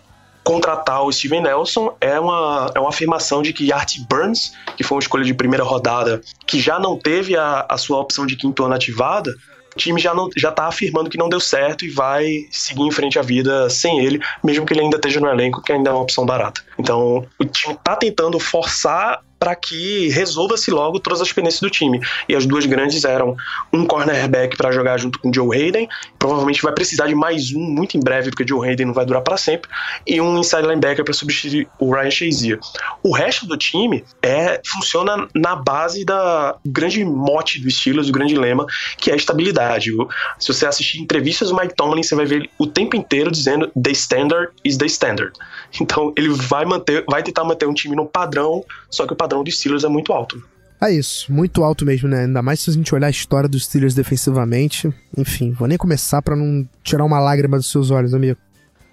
contratar 0.46 1.02
o 1.04 1.12
Steven 1.12 1.42
Nelson 1.42 1.96
é 2.02 2.20
uma, 2.20 2.72
é 2.76 2.80
uma 2.80 2.90
afirmação 2.90 3.42
de 3.42 3.54
que 3.54 3.72
Art 3.72 3.98
Burns, 4.10 4.54
que 4.78 4.84
foi 4.84 4.96
uma 4.96 5.02
escolha 5.02 5.24
de 5.24 5.34
primeira 5.34 5.64
rodada, 5.64 6.22
que 6.46 6.60
já 6.60 6.80
não 6.80 6.98
teve 6.98 7.36
a, 7.38 7.66
a 7.68 7.78
sua 7.78 8.00
opção 8.00 8.26
de 8.26 8.36
quinto 8.36 8.64
ano 8.64 8.74
ativada, 8.74 9.34
time 9.76 10.00
já, 10.00 10.14
não, 10.14 10.30
já 10.36 10.52
tá 10.52 10.68
afirmando 10.68 11.10
que 11.10 11.18
não 11.18 11.30
deu 11.30 11.40
certo 11.40 11.86
e 11.86 11.90
vai 11.90 12.46
seguir 12.52 12.84
em 12.84 12.92
frente 12.92 13.18
à 13.18 13.22
vida 13.22 13.70
sem 13.70 14.00
ele, 14.00 14.20
mesmo 14.44 14.66
que 14.66 14.74
ele 14.74 14.82
ainda 14.82 14.98
esteja 14.98 15.20
no 15.20 15.28
elenco, 15.28 15.62
que 15.62 15.72
ainda 15.72 15.90
é 15.90 15.94
uma 15.94 16.02
opção 16.02 16.26
barata. 16.26 16.62
Então, 16.78 17.26
o 17.40 17.46
time 17.46 17.78
tá 17.84 17.96
tentando 17.96 18.40
forçar 18.40 19.22
para 19.44 19.58
que 19.58 20.08
resolva-se 20.08 20.72
logo 20.72 21.02
todas 21.02 21.20
as 21.20 21.34
pendências 21.34 21.60
do 21.60 21.70
time. 21.70 22.00
E 22.30 22.34
as 22.36 22.46
duas 22.46 22.66
grandes 22.66 23.04
eram 23.04 23.36
um 23.74 23.86
cornerback 23.86 24.56
para 24.56 24.72
jogar 24.72 24.98
junto 24.98 25.20
com 25.20 25.34
Joe 25.34 25.54
Hayden, 25.54 25.90
provavelmente 26.18 26.62
vai 26.62 26.72
precisar 26.74 27.08
de 27.08 27.16
mais 27.16 27.54
um 27.54 27.60
muito 27.60 27.98
em 27.98 28.00
breve, 28.00 28.30
porque 28.30 28.48
Joe 28.48 28.66
Hayden 28.66 28.86
não 28.86 28.94
vai 28.94 29.06
durar 29.06 29.22
para 29.22 29.36
sempre, 29.36 29.70
e 30.08 30.22
um 30.22 30.40
inside 30.40 30.62
linebacker 30.62 31.04
para 31.04 31.14
substituir 31.14 31.68
o 31.78 31.94
Ryan 31.94 32.10
Shazier. 32.10 32.60
O 33.04 33.14
resto 33.14 33.46
do 33.46 33.58
time 33.58 34.06
é 34.22 34.62
funciona 34.66 35.28
na 35.36 35.58
base 35.58 36.06
da 36.06 36.56
grande 36.66 37.04
mote 37.04 37.60
do 37.60 37.70
Steelers, 37.70 38.08
o 38.08 38.14
grande 38.14 38.36
lema, 38.36 38.66
que 38.98 39.10
é 39.10 39.14
a 39.14 39.18
estabilidade. 39.18 39.92
Se 40.40 40.54
você 40.54 40.66
assistir 40.66 41.02
entrevistas 41.02 41.50
do 41.50 41.56
Mike 41.56 41.76
Tomlin, 41.76 42.02
você 42.02 42.16
vai 42.16 42.26
ver 42.26 42.50
o 42.58 42.66
tempo 42.66 42.96
inteiro 42.96 43.30
dizendo 43.30 43.70
the 43.76 43.92
standard 43.92 44.54
is 44.64 44.78
the 44.78 44.86
standard. 44.86 45.34
Então 45.82 46.14
ele 46.16 46.30
vai 46.30 46.66
manter, 46.66 47.04
vai 47.10 47.24
tentar 47.24 47.44
manter 47.44 47.66
um 47.66 47.74
time 47.74 47.96
no 47.96 48.06
padrão, 48.06 48.64
só 48.92 49.08
que 49.08 49.14
o 49.14 49.16
padrão 49.16 49.33
dos 49.42 49.58
Steelers 49.58 49.86
é 49.86 49.88
muito 49.88 50.12
alto. 50.12 50.44
É 50.82 50.92
isso, 50.92 51.32
muito 51.32 51.64
alto 51.64 51.86
mesmo, 51.86 52.10
né? 52.10 52.26
Ainda 52.26 52.42
mais 52.42 52.60
se 52.60 52.70
a 52.70 52.74
gente 52.74 52.94
olhar 52.94 53.08
a 53.08 53.10
história 53.10 53.48
dos 53.48 53.64
Steelers 53.64 53.96
defensivamente. 53.96 54.94
Enfim, 55.18 55.52
vou 55.52 55.66
nem 55.66 55.78
começar 55.78 56.22
pra 56.22 56.36
não 56.36 56.68
tirar 56.84 57.06
uma 57.06 57.22
lágrima 57.22 57.56
dos 57.56 57.72
seus 57.72 57.90
olhos, 57.90 58.14
amigo. 58.14 58.38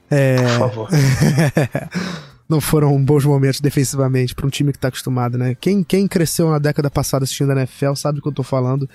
É. 0.08 0.36
Por 0.36 0.58
favor. 0.58 0.88
não 2.48 2.60
foram 2.60 3.02
bons 3.04 3.24
momentos 3.24 3.60
defensivamente 3.60 4.36
pra 4.36 4.46
um 4.46 4.50
time 4.50 4.72
que 4.72 4.78
tá 4.78 4.86
acostumado, 4.86 5.36
né? 5.36 5.56
Quem, 5.60 5.82
quem 5.82 6.06
cresceu 6.06 6.48
na 6.48 6.60
década 6.60 6.88
passada 6.88 7.24
assistindo 7.24 7.50
a 7.50 7.56
NFL 7.56 7.94
sabe 7.94 8.16
do 8.16 8.22
que 8.22 8.28
eu 8.28 8.32
tô 8.32 8.44
falando. 8.44 8.88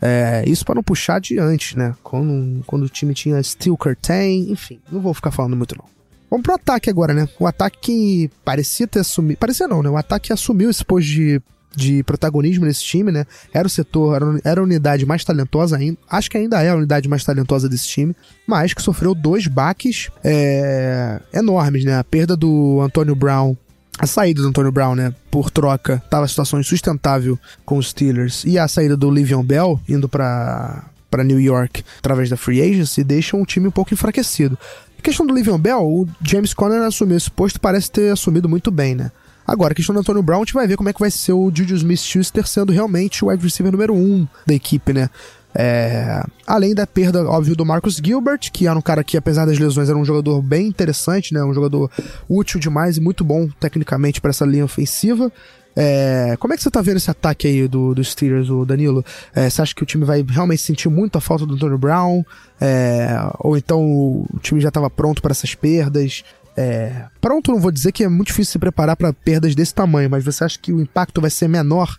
É, 0.00 0.42
isso 0.46 0.64
pra 0.64 0.74
não 0.74 0.82
puxar 0.82 1.16
adiante, 1.16 1.78
né? 1.78 1.94
Quando, 2.02 2.62
quando 2.66 2.82
o 2.82 2.88
time 2.88 3.14
tinha 3.14 3.42
Steel 3.42 3.76
Curtain, 3.76 4.50
enfim, 4.50 4.80
não 4.90 5.00
vou 5.00 5.14
ficar 5.14 5.30
falando 5.30 5.56
muito 5.56 5.76
não. 5.76 5.84
Vamos 6.32 6.44
pro 6.44 6.54
ataque 6.54 6.88
agora, 6.88 7.12
né? 7.12 7.28
O 7.38 7.46
ataque 7.46 7.78
que 7.78 8.30
parecia 8.42 8.86
ter 8.86 9.00
assumido. 9.00 9.38
Parecia 9.38 9.68
não, 9.68 9.82
né? 9.82 9.90
O 9.90 9.98
ataque 9.98 10.28
que 10.28 10.32
assumiu 10.32 10.70
esse 10.70 10.82
posto 10.82 11.06
de, 11.06 11.42
de 11.76 12.02
protagonismo 12.04 12.64
nesse 12.64 12.82
time, 12.82 13.12
né? 13.12 13.26
Era 13.52 13.66
o 13.66 13.70
setor, 13.70 14.16
era, 14.16 14.40
era 14.42 14.60
a 14.62 14.64
unidade 14.64 15.04
mais 15.04 15.22
talentosa 15.26 15.76
ainda. 15.76 15.98
Acho 16.08 16.30
que 16.30 16.38
ainda 16.38 16.62
é 16.62 16.70
a 16.70 16.74
unidade 16.74 17.06
mais 17.06 17.22
talentosa 17.22 17.68
desse 17.68 17.86
time, 17.86 18.16
mas 18.46 18.72
que 18.72 18.80
sofreu 18.80 19.14
dois 19.14 19.46
baques 19.46 20.08
é, 20.24 21.20
enormes, 21.34 21.84
né? 21.84 21.98
A 21.98 22.04
perda 22.04 22.34
do 22.34 22.80
Antonio 22.80 23.14
Brown. 23.14 23.54
A 23.98 24.06
saída 24.06 24.40
do 24.40 24.48
Antonio 24.48 24.72
Brown, 24.72 24.94
né, 24.94 25.14
por 25.30 25.50
troca, 25.50 26.02
tava 26.08 26.24
a 26.24 26.28
situação 26.28 26.58
insustentável 26.58 27.38
com 27.62 27.76
os 27.76 27.90
Steelers. 27.90 28.42
E 28.46 28.58
a 28.58 28.66
saída 28.66 28.96
do 28.96 29.10
Livion 29.10 29.42
Bell, 29.42 29.78
indo 29.86 30.08
pra, 30.08 30.86
pra 31.10 31.22
New 31.22 31.38
York 31.38 31.84
através 31.98 32.30
da 32.30 32.38
Free 32.38 32.62
Agency, 32.62 33.04
deixam 33.04 33.42
o 33.42 33.44
time 33.44 33.68
um 33.68 33.70
pouco 33.70 33.92
enfraquecido. 33.92 34.58
Questão 35.02 35.26
do 35.26 35.34
Livion 35.34 35.58
Bell, 35.58 35.82
o 35.82 36.08
James 36.22 36.54
Conner 36.54 36.82
assumiu 36.82 37.16
esse 37.16 37.30
posto 37.30 37.60
parece 37.60 37.90
ter 37.90 38.12
assumido 38.12 38.48
muito 38.48 38.70
bem, 38.70 38.94
né? 38.94 39.10
Agora, 39.44 39.72
a 39.72 39.74
questão 39.74 39.92
do 39.92 40.00
Antônio 40.00 40.22
Brown, 40.22 40.38
a 40.38 40.44
gente 40.44 40.54
vai 40.54 40.66
ver 40.66 40.76
como 40.76 40.88
é 40.88 40.92
que 40.92 41.00
vai 41.00 41.10
ser 41.10 41.32
o 41.32 41.50
Juju 41.52 41.74
Smith-Schuster 41.74 42.46
sendo 42.46 42.72
realmente 42.72 43.24
o 43.24 43.28
wide 43.28 43.42
receiver 43.42 43.72
número 43.72 43.94
um 43.94 44.26
da 44.46 44.54
equipe, 44.54 44.92
né? 44.92 45.10
É, 45.54 46.24
além 46.46 46.74
da 46.74 46.86
perda, 46.86 47.28
óbvio, 47.28 47.54
do 47.54 47.66
Marcus 47.66 47.96
Gilbert, 48.02 48.50
que 48.52 48.66
era 48.66 48.78
um 48.78 48.82
cara 48.82 49.04
que, 49.04 49.16
apesar 49.16 49.44
das 49.44 49.58
lesões, 49.58 49.88
era 49.88 49.98
um 49.98 50.04
jogador 50.04 50.40
bem 50.40 50.68
interessante, 50.68 51.34
né? 51.34 51.44
Um 51.44 51.52
jogador 51.52 51.90
útil 52.28 52.58
demais 52.58 52.96
e 52.96 53.00
muito 53.00 53.24
bom 53.24 53.48
tecnicamente 53.60 54.20
para 54.20 54.30
essa 54.30 54.46
linha 54.46 54.64
ofensiva. 54.64 55.30
É, 55.74 56.36
como 56.38 56.52
é 56.52 56.56
que 56.56 56.62
você 56.62 56.70
tá 56.70 56.82
vendo 56.82 56.98
esse 56.98 57.10
ataque 57.10 57.46
aí 57.46 57.66
do, 57.66 57.94
do 57.94 58.04
Steelers, 58.04 58.50
o 58.50 58.64
Danilo? 58.64 59.04
É, 59.34 59.48
você 59.48 59.62
acha 59.62 59.74
que 59.74 59.82
o 59.82 59.86
time 59.86 60.04
vai 60.04 60.24
realmente 60.28 60.62
sentir 60.62 60.88
muito 60.88 61.16
a 61.16 61.20
falta 61.20 61.46
do 61.46 61.54
Antonio 61.54 61.78
Brown? 61.78 62.24
É, 62.60 63.08
ou 63.38 63.56
então 63.56 63.82
o 63.82 64.38
time 64.40 64.60
já 64.60 64.68
estava 64.68 64.90
pronto 64.90 65.22
para 65.22 65.32
essas 65.32 65.54
perdas? 65.54 66.24
É, 66.56 67.06
pronto, 67.20 67.50
não 67.50 67.58
vou 67.58 67.70
dizer 67.70 67.92
que 67.92 68.04
é 68.04 68.08
muito 68.08 68.28
difícil 68.28 68.52
se 68.52 68.58
preparar 68.58 68.96
para 68.96 69.12
perdas 69.12 69.54
desse 69.54 69.74
tamanho, 69.74 70.10
mas 70.10 70.24
você 70.24 70.44
acha 70.44 70.58
que 70.58 70.72
o 70.72 70.80
impacto 70.80 71.20
vai 71.20 71.30
ser 71.30 71.48
menor 71.48 71.96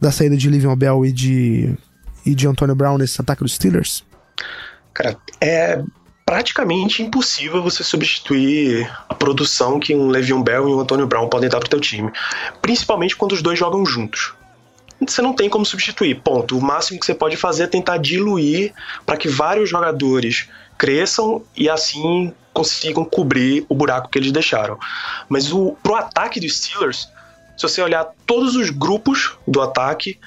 da 0.00 0.12
saída 0.12 0.36
de 0.36 0.50
Livion 0.50 0.76
Bell 0.76 1.06
e 1.06 1.12
de, 1.12 1.74
e 2.26 2.34
de 2.34 2.46
Antonio 2.46 2.74
Brown 2.74 2.98
nesse 2.98 3.20
ataque 3.20 3.42
dos 3.42 3.54
Steelers? 3.54 4.04
Cara, 4.92 5.16
é 5.40 5.82
praticamente 6.24 7.02
impossível 7.02 7.62
você 7.62 7.84
substituir 7.84 8.90
a 9.08 9.14
produção 9.14 9.78
que 9.78 9.94
um 9.94 10.08
Le'Veon 10.08 10.42
Bell 10.42 10.68
e 10.68 10.72
um 10.72 10.80
Antonio 10.80 11.06
Brown 11.06 11.28
podem 11.28 11.48
dar 11.48 11.60
pro 11.60 11.68
teu 11.68 11.80
time. 11.80 12.10
Principalmente 12.62 13.14
quando 13.14 13.32
os 13.32 13.42
dois 13.42 13.58
jogam 13.58 13.84
juntos. 13.84 14.32
Você 15.06 15.20
não 15.20 15.34
tem 15.34 15.50
como 15.50 15.66
substituir, 15.66 16.20
ponto. 16.22 16.56
O 16.56 16.62
máximo 16.62 16.98
que 16.98 17.04
você 17.04 17.14
pode 17.14 17.36
fazer 17.36 17.64
é 17.64 17.66
tentar 17.66 17.98
diluir 17.98 18.72
para 19.04 19.16
que 19.16 19.28
vários 19.28 19.68
jogadores 19.68 20.48
cresçam 20.78 21.42
e 21.56 21.68
assim 21.68 22.32
consigam 22.52 23.04
cobrir 23.04 23.66
o 23.68 23.74
buraco 23.74 24.08
que 24.08 24.18
eles 24.18 24.32
deixaram. 24.32 24.78
Mas 25.28 25.52
o, 25.52 25.76
pro 25.82 25.96
ataque 25.96 26.40
dos 26.40 26.56
Steelers, 26.56 27.10
se 27.56 27.62
você 27.62 27.82
olhar 27.82 28.08
todos 28.26 28.56
os 28.56 28.70
grupos 28.70 29.36
do 29.46 29.60
ataque, 29.60 30.18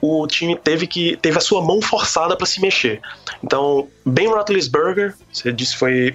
o 0.00 0.26
time 0.26 0.56
teve 0.56 0.86
que 0.86 1.16
teve 1.16 1.38
a 1.38 1.40
sua 1.40 1.62
mão 1.62 1.80
forçada 1.80 2.36
para 2.36 2.46
se 2.46 2.60
mexer. 2.60 3.00
Então, 3.42 3.88
Ben 4.04 4.28
Roethlisberger, 4.28 5.14
você 5.32 5.52
disse 5.52 5.76
foi 5.76 6.14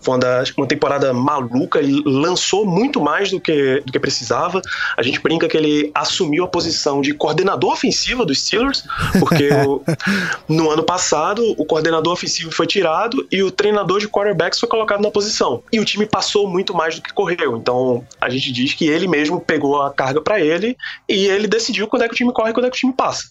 foi 0.00 0.14
uma, 0.14 0.20
das- 0.20 0.50
uma 0.56 0.66
temporada 0.66 1.12
maluca, 1.12 1.78
ele 1.78 2.02
lançou 2.04 2.64
muito 2.66 3.00
mais 3.00 3.30
do 3.30 3.40
que, 3.40 3.82
do 3.84 3.92
que 3.92 3.98
precisava. 3.98 4.60
A 4.96 5.02
gente 5.02 5.20
brinca 5.20 5.48
que 5.48 5.56
ele 5.56 5.90
assumiu 5.94 6.44
a 6.44 6.48
posição 6.48 7.00
de 7.00 7.12
coordenador 7.14 7.72
ofensivo 7.72 8.24
dos 8.24 8.40
Steelers, 8.42 8.84
porque 9.18 9.48
o- 9.66 9.82
no 10.48 10.70
ano 10.70 10.82
passado 10.82 11.42
o 11.58 11.64
coordenador 11.64 12.12
ofensivo 12.12 12.50
foi 12.52 12.66
tirado 12.66 13.26
e 13.30 13.42
o 13.42 13.50
treinador 13.50 13.98
de 14.00 14.08
quarterbacks 14.08 14.58
foi 14.60 14.68
colocado 14.68 15.00
na 15.02 15.10
posição. 15.10 15.62
E 15.72 15.80
o 15.80 15.84
time 15.84 16.06
passou 16.06 16.48
muito 16.48 16.74
mais 16.74 16.96
do 16.96 17.02
que 17.02 17.12
correu. 17.12 17.56
Então 17.56 18.04
a 18.20 18.28
gente 18.28 18.52
diz 18.52 18.72
que 18.74 18.86
ele 18.88 19.06
mesmo 19.08 19.40
pegou 19.40 19.82
a 19.82 19.92
carga 19.92 20.20
para 20.20 20.40
ele 20.40 20.76
e 21.08 21.26
ele 21.26 21.46
decidiu 21.46 21.86
quando 21.86 22.02
é 22.02 22.08
que 22.08 22.14
o 22.14 22.16
time 22.16 22.32
corre 22.32 22.50
e 22.50 22.54
quando 22.54 22.66
é 22.66 22.70
que 22.70 22.76
o 22.76 22.80
time 22.80 22.92
passa. 22.92 23.24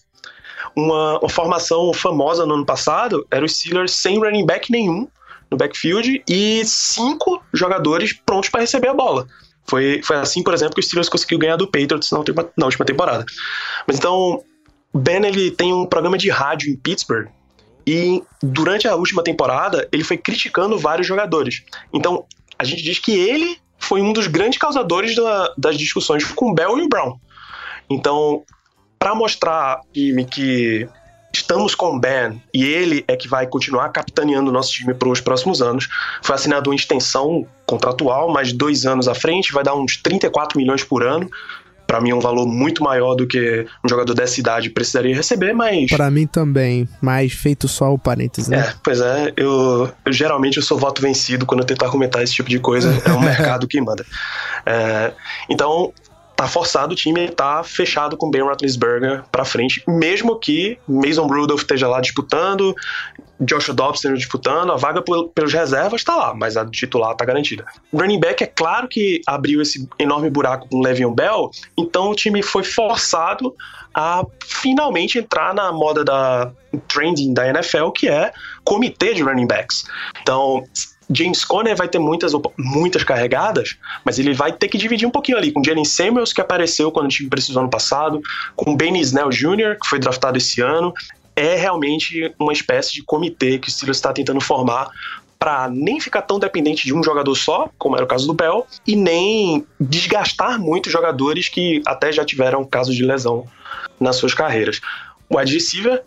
Uma, 0.76 1.18
uma 1.20 1.28
formação 1.28 1.92
famosa 1.92 2.44
no 2.44 2.54
ano 2.54 2.66
passado 2.66 3.24
era 3.30 3.44
os 3.44 3.56
Steelers 3.56 3.92
sem 3.92 4.18
running 4.18 4.44
back 4.44 4.70
nenhum 4.72 5.06
no 5.50 5.56
backfield 5.56 6.22
e 6.28 6.64
cinco 6.64 7.42
jogadores 7.52 8.12
prontos 8.12 8.50
para 8.50 8.60
receber 8.60 8.88
a 8.88 8.94
bola. 8.94 9.26
Foi, 9.66 10.02
foi 10.02 10.16
assim, 10.16 10.42
por 10.42 10.52
exemplo, 10.52 10.74
que 10.74 10.80
o 10.80 10.82
Steelers 10.82 11.08
conseguiu 11.08 11.38
ganhar 11.38 11.56
do 11.56 11.66
Patriots 11.66 12.10
na 12.10 12.18
última, 12.18 12.48
na 12.56 12.66
última 12.66 12.84
temporada. 12.84 13.24
Mas 13.86 13.96
então, 13.96 14.42
Ben 14.92 15.24
ele 15.24 15.50
tem 15.50 15.72
um 15.72 15.86
programa 15.86 16.18
de 16.18 16.28
rádio 16.28 16.70
em 16.70 16.76
Pittsburgh 16.76 17.28
e 17.86 18.22
durante 18.42 18.86
a 18.86 18.94
última 18.94 19.22
temporada 19.22 19.88
ele 19.90 20.04
foi 20.04 20.16
criticando 20.16 20.78
vários 20.78 21.06
jogadores. 21.06 21.62
Então, 21.92 22.24
a 22.58 22.64
gente 22.64 22.82
diz 22.82 22.98
que 22.98 23.12
ele 23.12 23.58
foi 23.78 24.00
um 24.00 24.12
dos 24.12 24.26
grandes 24.26 24.58
causadores 24.58 25.14
da- 25.16 25.52
das 25.58 25.76
discussões 25.76 26.24
com 26.24 26.50
o 26.50 26.54
Bell 26.54 26.78
e 26.78 26.82
o 26.82 26.88
Brown. 26.88 27.18
Então, 27.90 28.42
para 28.98 29.14
mostrar 29.14 29.80
time 29.92 30.24
que 30.24 30.88
estamos 31.38 31.74
com 31.74 31.96
o 31.96 32.00
Ben 32.00 32.40
e 32.52 32.64
ele 32.64 33.04
é 33.08 33.16
que 33.16 33.28
vai 33.28 33.46
continuar 33.46 33.88
capitaneando 33.90 34.50
o 34.50 34.52
nosso 34.52 34.72
time 34.72 34.94
para 34.94 35.08
os 35.08 35.20
próximos 35.20 35.60
anos, 35.60 35.88
foi 36.22 36.34
assinada 36.34 36.68
uma 36.68 36.74
extensão 36.74 37.46
contratual, 37.66 38.32
mais 38.32 38.52
dois 38.52 38.84
anos 38.86 39.08
à 39.08 39.14
frente, 39.14 39.52
vai 39.52 39.64
dar 39.64 39.74
uns 39.74 39.96
34 39.96 40.58
milhões 40.58 40.84
por 40.84 41.04
ano. 41.04 41.28
Para 41.86 42.00
mim 42.00 42.10
é 42.10 42.14
um 42.14 42.20
valor 42.20 42.46
muito 42.46 42.82
maior 42.82 43.14
do 43.14 43.26
que 43.26 43.66
um 43.84 43.88
jogador 43.88 44.14
dessa 44.14 44.40
idade 44.40 44.70
precisaria 44.70 45.14
receber, 45.14 45.52
mas 45.52 45.90
Pra 45.90 46.10
mim 46.10 46.26
também, 46.26 46.88
mas 47.00 47.32
feito 47.32 47.68
só 47.68 47.92
o 47.92 47.98
parênteses, 47.98 48.48
né? 48.48 48.58
é, 48.58 48.74
pois 48.82 49.00
é, 49.00 49.32
eu, 49.36 49.90
eu 50.04 50.12
geralmente 50.12 50.56
eu 50.56 50.62
sou 50.62 50.78
voto 50.78 51.02
vencido 51.02 51.44
quando 51.44 51.60
eu 51.60 51.66
tentar 51.66 51.90
comentar 51.90 52.22
esse 52.22 52.32
tipo 52.32 52.48
de 52.48 52.58
coisa, 52.58 52.90
é 53.04 53.12
o 53.12 53.20
mercado 53.22 53.68
que 53.68 53.78
manda. 53.82 54.04
É, 54.64 55.12
então, 55.50 55.92
tá 56.44 56.48
forçado 56.48 56.92
o 56.92 56.96
time 56.96 57.28
tá 57.30 57.62
fechado 57.64 58.16
com 58.16 58.30
Ben 58.30 58.42
Roethlisberger 58.42 59.24
pra 59.32 59.44
frente, 59.44 59.82
mesmo 59.88 60.38
que 60.38 60.78
Mason 60.86 61.26
Rudolph 61.26 61.62
esteja 61.62 61.88
lá 61.88 62.00
disputando, 62.00 62.74
Joshua 63.40 63.74
esteja 63.94 64.14
disputando, 64.14 64.70
a 64.72 64.76
vaga 64.76 65.02
pel- 65.02 65.28
pelos 65.28 65.52
reservas 65.52 66.04
tá 66.04 66.14
lá, 66.14 66.34
mas 66.34 66.56
a 66.56 66.64
titular 66.66 67.14
tá 67.16 67.24
garantida. 67.24 67.64
Running 67.92 68.20
back 68.20 68.44
é 68.44 68.46
claro 68.46 68.86
que 68.88 69.20
abriu 69.26 69.60
esse 69.62 69.88
enorme 69.98 70.30
buraco 70.30 70.68
com 70.68 70.76
o 70.78 70.82
Le'Veon 70.82 71.12
Bell, 71.12 71.50
então 71.76 72.10
o 72.10 72.14
time 72.14 72.42
foi 72.42 72.62
forçado 72.62 73.54
a 73.94 74.24
finalmente 74.44 75.18
entrar 75.18 75.54
na 75.54 75.72
moda 75.72 76.04
da 76.04 76.50
trending 76.88 77.32
da 77.32 77.48
NFL, 77.48 77.90
que 77.90 78.08
é 78.08 78.32
comitê 78.64 79.14
de 79.14 79.22
running 79.22 79.46
backs. 79.46 79.84
Então, 80.20 80.64
James 81.10 81.44
Conner 81.44 81.76
vai 81.76 81.88
ter 81.88 81.98
muitas, 81.98 82.32
muitas 82.56 83.04
carregadas, 83.04 83.76
mas 84.04 84.18
ele 84.18 84.32
vai 84.32 84.52
ter 84.52 84.68
que 84.68 84.78
dividir 84.78 85.06
um 85.06 85.10
pouquinho 85.10 85.38
ali 85.38 85.52
com 85.52 85.62
Jalen 85.62 85.84
Samuels, 85.84 86.32
que 86.32 86.40
apareceu 86.40 86.90
quando 86.90 87.06
o 87.06 87.08
time 87.08 87.28
precisou 87.28 87.60
ano 87.62 87.70
passado, 87.70 88.20
com 88.56 88.76
Benny 88.76 89.00
Snell 89.00 89.30
Jr., 89.30 89.78
que 89.80 89.88
foi 89.88 89.98
draftado 89.98 90.38
esse 90.38 90.60
ano. 90.60 90.92
É 91.36 91.56
realmente 91.56 92.32
uma 92.38 92.52
espécie 92.52 92.92
de 92.92 93.02
comitê 93.02 93.58
que 93.58 93.68
o 93.68 93.70
Steelers 93.70 93.98
está 93.98 94.12
tentando 94.12 94.40
formar 94.40 94.88
para 95.38 95.68
nem 95.68 96.00
ficar 96.00 96.22
tão 96.22 96.38
dependente 96.38 96.86
de 96.86 96.94
um 96.94 97.02
jogador 97.02 97.34
só, 97.34 97.68
como 97.76 97.96
era 97.96 98.04
o 98.04 98.08
caso 98.08 98.26
do 98.26 98.32
Bell, 98.32 98.66
e 98.86 98.96
nem 98.96 99.66
desgastar 99.78 100.58
muito 100.58 100.88
jogadores 100.88 101.50
que 101.50 101.82
até 101.84 102.10
já 102.10 102.24
tiveram 102.24 102.64
casos 102.64 102.94
de 102.94 103.04
lesão 103.04 103.46
nas 104.00 104.16
suas 104.16 104.32
carreiras. 104.32 104.80
O 105.28 105.36
wide 105.36 105.58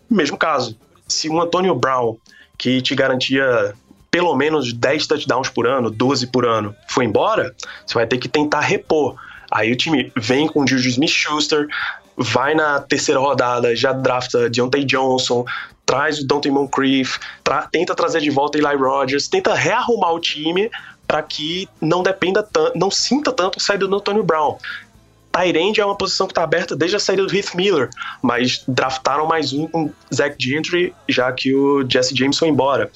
mesmo 0.10 0.38
caso. 0.38 0.75
Se 1.08 1.30
um 1.30 1.39
Antonio 1.39 1.75
Brown, 1.75 2.18
que 2.58 2.82
te 2.82 2.96
garantia 2.96 3.75
pelo 4.10 4.36
menos 4.36 4.74
10 4.74 5.08
touchdowns 5.08 5.50
por 5.50 5.68
ano, 5.68 5.90
12 5.90 6.28
por 6.28 6.46
ano, 6.46 6.76
foi 6.88 7.06
embora, 7.06 7.54
você 7.86 7.94
vai 7.94 8.08
ter 8.08 8.18
que 8.18 8.28
tentar 8.28 8.62
repor. 8.62 9.16
Aí 9.52 9.72
o 9.72 9.76
time 9.76 10.12
vem 10.16 10.48
com 10.48 10.64
o 10.64 10.68
Juju 10.68 10.90
Smith-Schuster, 10.90 11.68
vai 12.16 12.56
na 12.56 12.80
terceira 12.82 13.20
rodada, 13.20 13.76
já 13.76 13.94
drafta 13.94 14.50
Deontay 14.50 14.84
Johnson, 14.84 15.46
traz 15.86 16.20
o 16.20 16.28
Dante 16.28 16.50
Moncrief, 16.50 17.18
tra 17.44 17.62
tenta 17.64 17.96
trazer 17.96 18.22
de 18.22 18.30
volta 18.30 18.58
Eli 18.58 18.76
Rogers, 18.76 19.28
tenta 19.28 19.54
rearrumar 19.54 20.14
o 20.14 20.20
time 20.20 20.70
para 21.08 21.24
que 21.24 21.70
não 21.80 22.04
dependa 22.04 22.44
tanto, 22.44 22.78
não 22.78 22.92
sinta 22.92 23.32
tanto 23.32 23.58
a 23.58 23.62
saída 23.62 23.88
do 23.88 23.96
Antonio 23.96 24.24
Brown. 24.24 24.58
Tyrande 25.32 25.80
é 25.80 25.86
uma 25.86 25.96
posição 25.96 26.26
que 26.28 26.32
está 26.32 26.44
aberta 26.44 26.76
desde 26.76 26.98
a 26.98 27.00
saída 27.00 27.26
do 27.26 27.34
Heath 27.34 27.54
Miller, 27.54 27.90
mas 28.22 28.64
draftaram 28.68 29.28
mais 29.28 29.54
um 29.54 29.68
com 29.68 29.92
Zach 30.14 30.36
Gentry, 30.40 30.94
já 31.08 31.32
que 31.32 31.54
o 31.54 31.88
Jesse 31.88 32.16
James 32.16 32.38
foi 32.38 32.50
embora. 32.50 32.92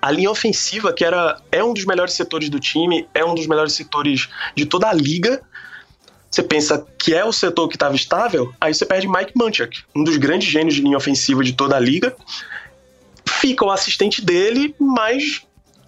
A 0.00 0.10
linha 0.10 0.30
ofensiva, 0.30 0.92
que 0.92 1.04
era, 1.04 1.40
é 1.50 1.64
um 1.64 1.74
dos 1.74 1.84
melhores 1.84 2.14
setores 2.14 2.48
do 2.48 2.60
time, 2.60 3.08
é 3.14 3.24
um 3.24 3.34
dos 3.34 3.46
melhores 3.46 3.72
setores 3.72 4.28
de 4.54 4.66
toda 4.66 4.88
a 4.88 4.92
liga. 4.92 5.42
Você 6.30 6.42
pensa 6.42 6.86
que 6.98 7.14
é 7.14 7.24
o 7.24 7.32
setor 7.32 7.68
que 7.68 7.76
estava 7.76 7.94
estável, 7.94 8.52
aí 8.60 8.74
você 8.74 8.84
perde 8.84 9.08
Mike 9.08 9.32
Munchak, 9.34 9.82
um 9.94 10.04
dos 10.04 10.16
grandes 10.16 10.48
gênios 10.48 10.74
de 10.74 10.82
linha 10.82 10.96
ofensiva 10.96 11.42
de 11.42 11.52
toda 11.52 11.76
a 11.76 11.80
liga. 11.80 12.14
Fica 13.26 13.64
o 13.64 13.70
assistente 13.70 14.24
dele, 14.24 14.74
mas 14.78 15.42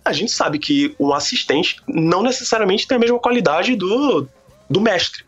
a 0.05 0.13
gente 0.13 0.33
sabe 0.33 0.59
que 0.59 0.95
um 0.99 1.13
assistente 1.13 1.77
não 1.87 2.23
necessariamente 2.23 2.87
tem 2.87 2.97
a 2.97 3.01
mesma 3.01 3.19
qualidade 3.19 3.77
do, 3.77 4.27
do 4.71 4.81
mestre. 4.81 5.23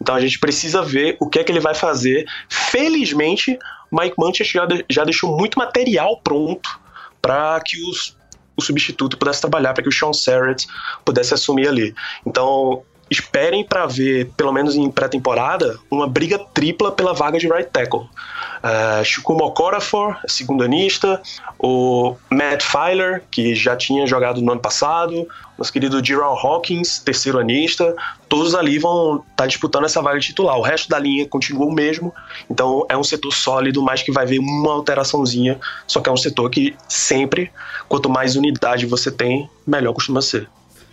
Então 0.00 0.14
a 0.14 0.20
gente 0.20 0.38
precisa 0.38 0.82
ver 0.82 1.16
o 1.20 1.28
que 1.28 1.38
é 1.38 1.44
que 1.44 1.52
ele 1.52 1.60
vai 1.60 1.74
fazer. 1.74 2.26
Felizmente, 2.48 3.58
Mike 3.92 4.14
Munchak 4.18 4.50
já, 4.50 4.66
já 4.88 5.04
deixou 5.04 5.36
muito 5.36 5.58
material 5.58 6.20
pronto 6.22 6.83
para 7.24 7.58
que 7.64 7.82
os, 7.88 8.14
o 8.54 8.60
substituto 8.60 9.16
pudesse 9.16 9.40
trabalhar, 9.40 9.72
para 9.72 9.82
que 9.82 9.88
o 9.88 9.92
Sean 9.92 10.12
Serrett 10.12 10.66
pudesse 11.06 11.32
assumir 11.32 11.66
ali. 11.66 11.94
Então, 12.26 12.82
esperem 13.10 13.64
para 13.64 13.86
ver, 13.86 14.30
pelo 14.36 14.52
menos 14.52 14.74
em 14.74 14.90
pré-temporada, 14.90 15.78
uma 15.90 16.08
briga 16.08 16.38
tripla 16.38 16.90
pela 16.90 17.12
vaga 17.12 17.38
de 17.38 17.48
right 17.48 17.70
tackle. 17.70 18.00
Uh, 18.00 19.04
Shukumo 19.04 19.44
Okorafor, 19.44 20.16
segundo 20.26 20.64
anista, 20.64 21.20
o 21.58 22.16
Matt 22.30 22.62
Filer, 22.62 23.22
que 23.30 23.54
já 23.54 23.76
tinha 23.76 24.06
jogado 24.06 24.40
no 24.40 24.52
ano 24.52 24.60
passado, 24.60 25.28
nosso 25.58 25.72
querido 25.72 26.02
Gerald 26.02 26.40
Hawkins, 26.42 26.98
terceiro 26.98 27.38
anista, 27.38 27.94
todos 28.28 28.54
ali 28.54 28.78
vão 28.78 29.22
estar 29.30 29.46
disputando 29.46 29.84
essa 29.84 30.00
vaga 30.00 30.18
titular. 30.18 30.56
O 30.56 30.62
resto 30.62 30.88
da 30.88 30.98
linha 30.98 31.28
continua 31.28 31.66
o 31.66 31.72
mesmo, 31.72 32.12
então 32.50 32.86
é 32.88 32.96
um 32.96 33.04
setor 33.04 33.32
sólido, 33.32 33.82
mas 33.82 34.02
que 34.02 34.10
vai 34.10 34.24
ver 34.24 34.38
uma 34.38 34.72
alteraçãozinha, 34.72 35.60
só 35.86 36.00
que 36.00 36.08
é 36.08 36.12
um 36.12 36.16
setor 36.16 36.48
que 36.48 36.74
sempre, 36.88 37.52
quanto 37.88 38.08
mais 38.08 38.34
unidade 38.34 38.86
você 38.86 39.10
tem, 39.10 39.48
melhor 39.66 39.92
costuma 39.92 40.22
ser. 40.22 40.48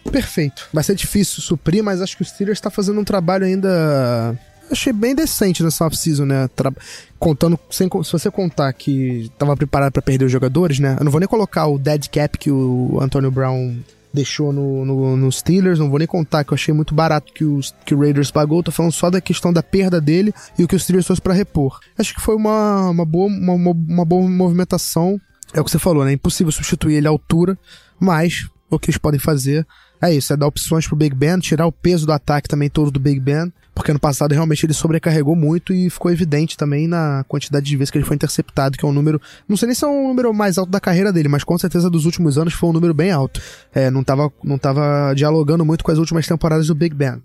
Perfeito. 0.09 0.67
Vai 0.73 0.83
ser 0.83 0.95
difícil 0.95 1.41
suprir, 1.41 1.83
mas 1.83 2.01
acho 2.01 2.15
que 2.15 2.23
o 2.23 2.25
Steelers 2.25 2.59
tá 2.59 2.69
fazendo 2.69 2.99
um 2.99 3.03
trabalho 3.03 3.45
ainda. 3.45 4.37
Achei 4.69 4.93
bem 4.93 5.13
decente 5.13 5.61
nessa 5.63 5.85
off-season, 5.85 6.25
né? 6.25 6.47
Tra- 6.55 6.71
Contando, 7.19 7.59
sem, 7.69 7.87
se 8.03 8.11
você 8.11 8.31
contar 8.31 8.71
que 8.73 9.29
tava 9.37 9.55
preparado 9.55 9.91
pra 9.91 10.01
perder 10.01 10.25
os 10.25 10.31
jogadores, 10.31 10.79
né? 10.79 10.95
Eu 10.99 11.03
não 11.03 11.11
vou 11.11 11.19
nem 11.19 11.27
colocar 11.27 11.67
o 11.67 11.77
dead 11.77 12.07
cap 12.09 12.37
que 12.37 12.49
o 12.49 12.97
Antonio 13.01 13.29
Brown 13.29 13.75
deixou 14.13 14.51
no, 14.51 14.83
no, 14.85 15.15
no 15.17 15.31
Steelers, 15.31 15.77
não 15.79 15.89
vou 15.89 15.99
nem 15.99 16.07
contar 16.07 16.43
que 16.43 16.51
eu 16.51 16.55
achei 16.55 16.73
muito 16.73 16.93
barato 16.95 17.31
que, 17.33 17.45
os, 17.45 17.73
que 17.85 17.93
o 17.95 17.99
Raiders 17.99 18.31
pagou, 18.31 18.61
tô 18.63 18.71
falando 18.71 18.91
só 18.91 19.09
da 19.09 19.21
questão 19.21 19.53
da 19.53 19.61
perda 19.63 20.01
dele 20.01 20.33
e 20.57 20.63
o 20.63 20.67
que 20.67 20.75
o 20.75 20.79
Steelers 20.79 21.05
trouxe 21.05 21.21
pra 21.21 21.33
repor. 21.33 21.79
Acho 21.97 22.13
que 22.15 22.19
foi 22.21 22.35
uma, 22.35 22.89
uma, 22.89 23.05
boa, 23.05 23.27
uma- 23.27 23.53
uma 23.71 24.05
boa 24.05 24.27
movimentação. 24.27 25.19
É 25.53 25.61
o 25.61 25.63
que 25.63 25.71
você 25.71 25.79
falou, 25.79 26.03
né? 26.05 26.13
Impossível 26.13 26.51
substituir 26.51 26.95
ele 26.95 27.07
à 27.07 27.09
altura, 27.09 27.57
mas 27.99 28.47
o 28.69 28.79
que 28.79 28.89
eles 28.89 28.97
podem 28.97 29.19
fazer 29.19 29.65
é 30.01 30.13
isso, 30.13 30.33
é 30.33 30.37
dar 30.37 30.47
opções 30.47 30.87
pro 30.87 30.95
Big 30.95 31.15
Ben, 31.15 31.37
tirar 31.39 31.67
o 31.67 31.71
peso 31.71 32.05
do 32.05 32.11
ataque 32.11 32.49
também 32.49 32.69
todo 32.69 32.89
do 32.89 32.99
Big 32.99 33.19
Ben, 33.19 33.51
porque 33.73 33.91
ano 33.91 33.99
passado 33.99 34.31
realmente 34.31 34.65
ele 34.65 34.73
sobrecarregou 34.73 35.35
muito 35.35 35.73
e 35.73 35.89
ficou 35.89 36.11
evidente 36.11 36.57
também 36.57 36.87
na 36.87 37.23
quantidade 37.27 37.65
de 37.65 37.77
vezes 37.77 37.91
que 37.91 37.97
ele 37.97 38.05
foi 38.05 38.15
interceptado, 38.15 38.77
que 38.77 38.83
é 38.83 38.87
um 38.87 38.91
número, 38.91 39.21
não 39.47 39.55
sei 39.55 39.67
nem 39.67 39.75
se 39.75 39.85
é 39.85 39.87
um 39.87 40.07
número 40.07 40.33
mais 40.33 40.57
alto 40.57 40.71
da 40.71 40.79
carreira 40.79 41.13
dele, 41.13 41.27
mas 41.27 41.43
com 41.43 41.57
certeza 41.57 41.89
dos 41.89 42.05
últimos 42.05 42.37
anos 42.37 42.53
foi 42.53 42.69
um 42.69 42.73
número 42.73 42.93
bem 42.93 43.11
alto. 43.11 43.39
É, 43.73 43.91
não 43.91 44.03
tava, 44.03 44.31
não 44.43 44.57
tava 44.57 45.13
dialogando 45.15 45.63
muito 45.63 45.83
com 45.83 45.91
as 45.91 45.97
últimas 45.99 46.27
temporadas 46.27 46.67
do 46.67 46.75
Big 46.75 46.95
Ben. 46.95 47.21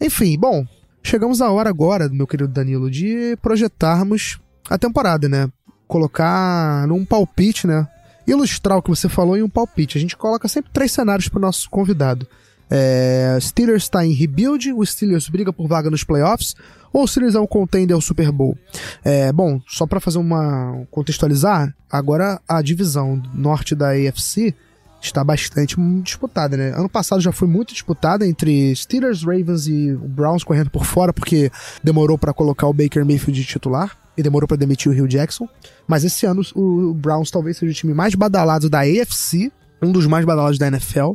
Enfim, 0.00 0.36
bom, 0.36 0.66
chegamos 1.02 1.40
à 1.40 1.50
hora 1.50 1.70
agora, 1.70 2.08
meu 2.08 2.26
querido 2.26 2.48
Danilo, 2.48 2.90
de 2.90 3.38
projetarmos 3.40 4.38
a 4.68 4.76
temporada, 4.76 5.28
né? 5.28 5.48
Colocar 5.86 6.86
num 6.88 7.04
palpite, 7.04 7.66
né? 7.66 7.86
Ilustrar 8.26 8.78
o 8.78 8.82
que 8.82 8.90
você 8.90 9.08
falou 9.08 9.36
em 9.36 9.42
um 9.42 9.48
palpite. 9.48 9.98
A 9.98 10.00
gente 10.00 10.16
coloca 10.16 10.48
sempre 10.48 10.70
três 10.72 10.92
cenários 10.92 11.28
para 11.28 11.38
o 11.38 11.42
nosso 11.42 11.70
convidado. 11.70 12.26
É, 12.68 13.38
Steelers 13.40 13.84
está 13.84 14.04
em 14.04 14.12
rebuild, 14.12 14.72
o 14.72 14.84
Steelers 14.84 15.28
briga 15.28 15.52
por 15.52 15.68
vaga 15.68 15.88
nos 15.88 16.02
playoffs, 16.02 16.56
ou 16.92 17.04
o 17.04 17.08
Steelers 17.08 17.34
é 17.34 17.40
um 17.40 17.46
contender 17.46 17.94
ao 17.94 18.00
Super 18.00 18.32
Bowl. 18.32 18.58
É, 19.04 19.32
bom, 19.32 19.60
só 19.68 19.86
para 19.86 20.00
fazer 20.00 20.18
uma 20.18 20.84
contextualizar, 20.90 21.72
agora 21.90 22.40
a 22.48 22.60
divisão 22.60 23.22
norte 23.32 23.74
da 23.74 23.90
AFC 23.90 24.54
está 25.00 25.22
bastante 25.22 25.76
disputada, 26.02 26.56
né? 26.56 26.70
Ano 26.70 26.88
passado 26.88 27.20
já 27.20 27.30
foi 27.30 27.46
muito 27.46 27.72
disputada 27.72 28.26
entre 28.26 28.74
Steelers, 28.74 29.22
Ravens 29.22 29.68
e 29.68 29.92
Browns 29.92 30.42
correndo 30.42 30.70
por 30.70 30.84
fora 30.84 31.12
porque 31.12 31.50
demorou 31.84 32.18
para 32.18 32.32
colocar 32.32 32.66
o 32.66 32.72
Baker 32.72 33.04
Mayfield 33.04 33.40
de 33.40 33.46
titular 33.46 33.96
e 34.16 34.22
demorou 34.22 34.46
para 34.48 34.56
demitir 34.56 34.90
o 34.90 34.94
Hill 34.94 35.06
Jackson. 35.06 35.48
Mas 35.86 36.04
esse 36.04 36.26
ano 36.26 36.42
o 36.54 36.94
Browns 36.94 37.30
talvez 37.30 37.56
seja 37.56 37.70
o 37.72 37.74
time 37.74 37.94
mais 37.94 38.14
badalado 38.14 38.68
da 38.70 38.80
AFC, 38.80 39.50
um 39.82 39.92
dos 39.92 40.06
mais 40.06 40.24
badalados 40.24 40.58
da 40.58 40.68
NFL. 40.68 41.12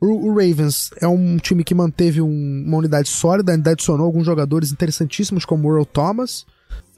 O, 0.00 0.30
Ravens 0.34 0.90
é 1.00 1.06
um 1.06 1.36
time 1.36 1.62
que 1.62 1.74
manteve 1.74 2.20
um- 2.20 2.64
uma 2.66 2.78
unidade 2.78 3.08
sólida, 3.08 3.52
ainda 3.52 3.70
adicionou 3.70 4.04
alguns 4.04 4.26
jogadores 4.26 4.72
interessantíssimos 4.72 5.44
como 5.44 5.68
o 5.68 5.72
Earl 5.72 5.84
Thomas. 5.84 6.44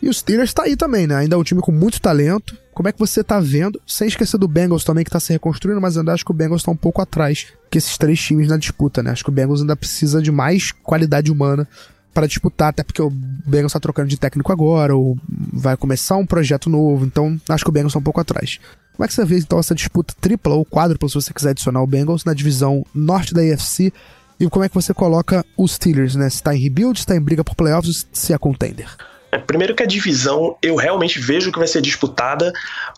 E 0.01 0.09
o 0.09 0.15
Steelers 0.15 0.55
tá 0.55 0.63
aí 0.65 0.75
também, 0.75 1.07
né? 1.07 1.17
Ainda 1.17 1.37
é 1.37 1.39
um 1.39 1.43
time 1.45 1.61
com 1.61 1.71
muito 1.73 2.01
talento. 2.01 2.57
Como 2.73 2.89
é 2.89 2.93
que 2.93 2.99
você 2.99 3.23
tá 3.23 3.39
vendo? 3.41 3.81
Sem 3.87 4.09
esquecer 4.09 4.39
do 4.39 4.49
Bengals 4.49 4.85
também, 4.85 5.05
que 5.05 5.11
tá 5.11 5.21
se 5.21 5.33
reconstruindo, 5.33 5.81
mas 5.81 5.97
ainda 5.99 6.13
acho 6.13 6.25
que 6.25 6.31
o 6.31 6.35
Bengals 6.35 6.63
tá 6.63 6.71
um 6.71 6.77
pouco 6.77 7.01
atrás 7.03 7.47
que 7.71 7.77
esses 7.79 7.97
três 7.99 8.19
times 8.21 8.49
na 8.49 8.57
disputa, 8.57 9.03
né? 9.03 9.11
Acho 9.11 9.23
que 9.25 9.31
o 9.31 9.33
Bengals 9.33 9.61
ainda 9.61 9.77
precisa 9.77 10.21
de 10.23 10.33
mais 10.33 10.73
qualidade 10.73 11.31
humana 11.31 11.69
para 12.15 12.27
disputar, 12.27 12.69
até 12.69 12.83
porque 12.83 13.03
o 13.03 13.11
Bengals 13.11 13.73
tá 13.73 13.81
trocando 13.81 14.09
de 14.09 14.17
técnico 14.17 14.53
agora, 14.53 14.97
ou 14.97 15.19
vai 15.53 15.77
começar 15.77 16.17
um 16.17 16.25
projeto 16.25 16.71
novo, 16.71 17.05
então 17.05 17.39
acho 17.49 17.65
que 17.65 17.71
o 17.71 17.73
Bengals 17.73 17.93
tá 17.93 17.99
um 17.99 18.03
pouco 18.03 18.21
atrás. 18.21 18.61
Como 18.95 19.05
é 19.05 19.09
que 19.09 19.15
você 19.15 19.25
vê 19.25 19.39
então 19.39 19.59
essa 19.59 19.75
disputa 19.75 20.15
tripla 20.21 20.55
ou 20.55 20.65
quádrupla, 20.65 21.09
se 21.09 21.17
você 21.17 21.35
quiser 21.35 21.51
adicionar 21.51 21.83
o 21.83 21.87
Bengals, 21.87 22.25
na 22.25 22.33
divisão 22.33 22.87
norte 22.95 23.35
da 23.35 23.43
AFC? 23.43 23.93
E 24.39 24.49
como 24.49 24.65
é 24.65 24.69
que 24.69 24.75
você 24.75 24.95
coloca 24.95 25.45
os 25.57 25.73
Steelers, 25.73 26.15
né? 26.15 26.31
Se 26.31 26.43
tá 26.43 26.55
em 26.55 26.61
rebuild, 26.61 26.99
se 26.99 27.07
tá 27.07 27.17
em 27.17 27.21
briga 27.21 27.45
por 27.45 27.55
playoffs, 27.55 28.07
se 28.13 28.33
é 28.33 28.39
contender. 28.39 28.89
É, 29.33 29.39
Primeiro 29.39 29.75
que 29.75 29.83
a 29.83 29.87
divisão 29.87 30.57
eu 30.63 30.77
realmente 30.77 31.19
vejo 31.19 31.51
que 31.51 31.59
vai 31.59 31.67
ser 31.67 31.83
disputada, 31.83 32.53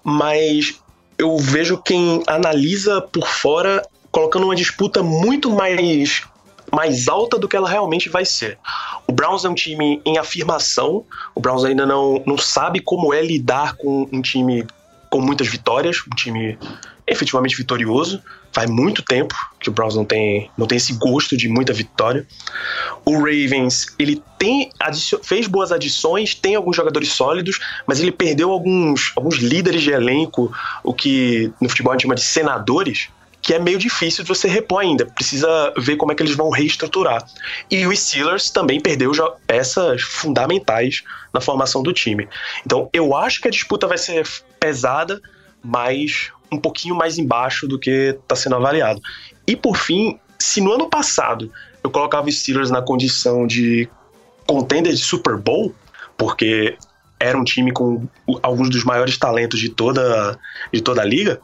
mas 0.05 0.79
eu 1.19 1.37
vejo 1.39 1.79
quem 1.79 2.23
analisa 2.27 3.01
por 3.01 3.27
fora 3.27 3.83
colocando 4.11 4.45
uma 4.45 4.57
disputa 4.57 5.03
muito 5.03 5.51
mais, 5.51 6.23
mais 6.73 7.09
alta 7.09 7.39
do 7.39 7.49
que 7.49 7.57
ela 7.57 7.69
realmente 7.69 8.09
vai 8.09 8.25
ser. 8.25 8.59
O 9.07 9.13
Browns 9.13 9.45
é 9.45 9.49
um 9.49 9.55
time 9.55 10.01
em 10.05 10.19
afirmação, 10.19 11.05
o 11.35 11.41
Browns 11.41 11.65
ainda 11.65 11.87
não, 11.87 12.23
não 12.27 12.37
sabe 12.37 12.81
como 12.81 13.15
é 13.15 13.23
lidar 13.23 13.75
com 13.77 14.09
um 14.13 14.21
time 14.21 14.67
com 15.11 15.21
muitas 15.21 15.47
vitórias, 15.47 15.99
um 16.11 16.15
time 16.15 16.59
efetivamente 17.07 17.57
vitorioso. 17.57 18.21
Faz 18.53 18.69
muito 18.71 19.03
tempo 19.03 19.35
que 19.61 19.69
o 19.69 19.73
Browns 19.73 19.95
não 19.95 20.05
tem, 20.05 20.51
não 20.57 20.67
tem 20.67 20.77
esse 20.77 20.95
gosto 20.95 21.37
de 21.37 21.49
muita 21.49 21.73
vitória. 21.73 22.27
O 23.05 23.19
Ravens, 23.19 23.95
ele 23.99 24.23
tem 24.39 24.71
fez 25.23 25.47
boas 25.47 25.73
adições, 25.73 26.35
tem 26.35 26.55
alguns 26.55 26.75
jogadores 26.75 27.13
sólidos, 27.13 27.61
mas 27.87 28.01
ele 28.01 28.11
perdeu 28.11 28.51
alguns, 28.51 29.13
alguns 29.15 29.37
líderes 29.37 29.83
de 29.83 29.91
elenco, 29.91 30.51
o 30.83 30.95
que 30.95 31.53
no 31.61 31.69
futebol 31.69 31.93
a 31.93 31.95
gente 31.95 32.03
chama 32.03 32.15
de 32.15 32.23
senadores, 32.23 33.09
que 33.47 33.55
é 33.55 33.61
meio 33.61 33.79
difícil 33.79 34.25
de 34.25 34.29
você 34.29 34.49
repor 34.49 34.81
ainda. 34.81 35.07
Precisa 35.07 35.73
ver 35.79 35.97
como 35.97 36.11
é 36.11 36.17
que 36.17 36.23
eles 36.25 36.35
vão 36.35 36.51
reestruturar. 36.51 37.25
E 37.71 37.87
o 37.87 37.97
Steelers 37.97 38.51
também 38.51 38.81
perdeu 38.81 39.13
peças 39.47 40.03
fundamentais 40.03 41.05
na 41.33 41.41
formação 41.41 41.81
do 41.81 41.93
time. 41.93 42.29
Então 42.65 42.91
eu 42.93 43.15
acho 43.15 43.41
que 43.41 43.47
a 43.47 43.51
disputa 43.53 43.87
vai 43.87 43.99
ser 43.99 44.27
pesada, 44.59 45.21
mas 45.63 46.33
um 46.51 46.59
pouquinho 46.59 46.97
mais 46.97 47.19
embaixo 47.19 47.69
do 47.69 47.79
que 47.79 48.17
está 48.21 48.35
sendo 48.35 48.57
avaliado. 48.57 49.01
E 49.47 49.55
por 49.55 49.77
fim, 49.77 50.19
se 50.41 50.61
no 50.61 50.73
ano 50.73 50.91
passado 50.91 51.53
eu 51.85 51.91
colocava 51.91 52.29
os 52.29 52.41
Steelers 52.41 52.73
na 52.73 52.83
condição 52.83 53.47
de 53.47 53.89
contender 54.45 54.93
de 54.93 54.99
Super 54.99 55.37
Bowl, 55.37 55.73
porque 56.19 56.77
era 57.21 57.39
um 57.39 57.45
time 57.45 57.73
com 57.73 58.09
o- 58.27 58.41
alguns 58.43 58.69
dos 58.71 58.83
maiores 58.83 59.17
talentos 59.17 59.61
de 59.61 59.69
toda, 59.69 60.37
de 60.73 60.81
toda 60.81 61.01
a 61.01 61.05
liga, 61.05 61.41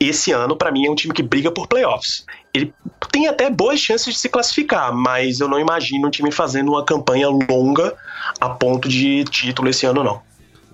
esse 0.00 0.32
ano, 0.32 0.56
pra 0.56 0.70
mim, 0.70 0.86
é 0.86 0.90
um 0.90 0.94
time 0.94 1.12
que 1.12 1.22
briga 1.22 1.50
por 1.50 1.66
playoffs. 1.66 2.24
Ele 2.54 2.72
tem 3.10 3.26
até 3.26 3.50
boas 3.50 3.80
chances 3.80 4.14
de 4.14 4.20
se 4.20 4.28
classificar, 4.28 4.94
mas 4.94 5.40
eu 5.40 5.48
não 5.48 5.58
imagino 5.58 6.06
um 6.06 6.10
time 6.10 6.30
fazendo 6.30 6.70
uma 6.70 6.84
campanha 6.84 7.28
longa 7.28 7.94
a 8.40 8.48
ponto 8.48 8.88
de 8.88 9.24
título 9.24 9.68
esse 9.68 9.86
ano, 9.86 10.04
não. 10.04 10.20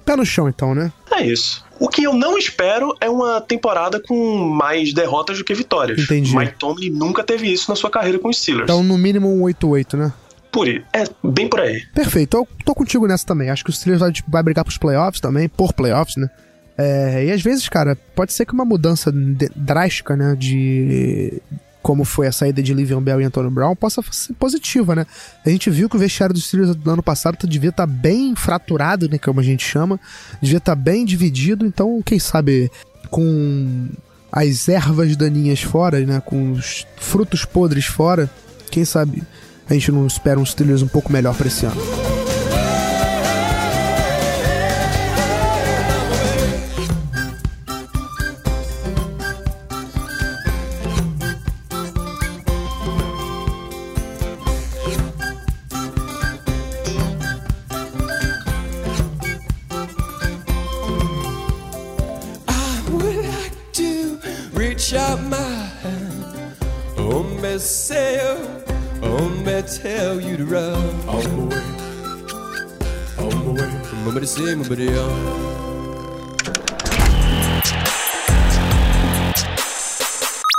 Pé 0.05 0.17
no 0.17 0.27
chão, 0.27 0.49
então, 0.49 0.75
né? 0.75 0.93
É 1.11 1.25
isso. 1.25 1.65
O 1.81 1.89
que 1.89 2.05
eu 2.05 2.13
não 2.13 2.37
espero 2.37 2.95
é 3.01 3.09
uma 3.09 3.41
temporada 3.41 4.01
com 4.01 4.39
mais 4.49 4.93
derrotas 4.93 5.39
do 5.39 5.45
que 5.45 5.55
vitórias. 5.55 5.99
Entendi. 5.99 6.37
Mike 6.37 6.57
Tomlin 6.59 6.91
nunca 6.91 7.25
teve 7.25 7.51
isso 7.51 7.71
na 7.71 7.77
sua 7.77 7.91
carreira 7.91 8.19
com 8.19 8.29
os 8.29 8.39
Steelers. 8.39 8.65
Então, 8.65 8.83
no 8.83 8.99
mínimo 8.99 9.29
um 9.29 9.43
8-8, 9.43 9.97
né? 9.97 10.13
Por 10.53 10.69
aí. 10.69 10.85
É 10.93 11.05
bem 11.23 11.49
por 11.49 11.61
aí. 11.61 11.83
Perfeito, 11.95 12.37
eu 12.37 12.49
tô 12.65 12.75
contigo 12.75 13.07
nessa 13.07 13.27
também. 13.27 13.51
Acho 13.51 13.65
que 13.65 13.71
o 13.71 13.73
Steelers 13.73 14.01
vai, 14.01 14.13
vai 14.29 14.43
brigar 14.43 14.65
pros 14.65 14.79
playoffs 14.79 15.21
também, 15.21 15.49
por 15.49 15.73
playoffs, 15.73 16.17
né? 16.17 16.31
É, 16.77 17.27
e 17.27 17.33
às 17.33 17.41
vezes, 17.43 17.69
cara, 17.69 17.97
pode 18.15 18.33
ser 18.33 18.45
que 18.45 18.53
uma 18.53 18.65
mudança 18.65 19.13
drástica, 19.55 20.17
né, 20.17 20.35
de 20.37 21.41
como 21.83 22.03
foi 22.03 22.27
a 22.27 22.33
saída 22.33 22.63
de 22.63 22.73
Livian 22.73 23.03
Bell 23.03 23.21
e 23.21 23.25
Antonio 23.25 23.51
Brown, 23.51 23.77
possa 23.77 24.01
ser 24.11 24.33
positiva, 24.33 24.95
né? 24.97 25.07
A 25.45 25.51
gente 25.51 25.69
viu 25.69 25.87
que 25.87 25.97
o 25.97 25.99
vestiário 25.99 26.33
dos 26.35 26.47
Steelers 26.47 26.75
do 26.75 26.91
ano 26.91 27.03
passado 27.03 27.37
tá- 27.37 27.47
devia 27.47 27.69
estar 27.69 27.87
bem 27.87 28.35
fraturado, 28.35 29.07
né, 29.07 29.19
como 29.19 29.39
a 29.39 29.43
gente 29.43 29.63
chama, 29.65 30.01
devia 30.41 30.57
estar 30.57 30.75
bem 30.75 31.05
dividido, 31.05 31.67
então, 31.67 32.01
quem 32.03 32.19
sabe, 32.19 32.71
com 33.11 33.87
as 34.33 34.67
ervas 34.67 35.15
daninhas 35.15 35.61
fora, 35.61 36.01
né, 36.01 36.23
com 36.25 36.53
os 36.53 36.87
frutos 36.97 37.45
podres 37.45 37.85
fora, 37.85 38.31
quem 38.71 38.85
sabe 38.85 39.23
a 39.69 39.75
gente 39.75 39.93
não 39.93 40.07
espera 40.07 40.41
um 40.41 40.45
Steelers 40.47 40.83
um 40.83 40.89
pouco 40.89 41.13
melhor 41.13 41.35
pra 41.35 41.47
esse 41.47 41.67
ano. 41.67 42.04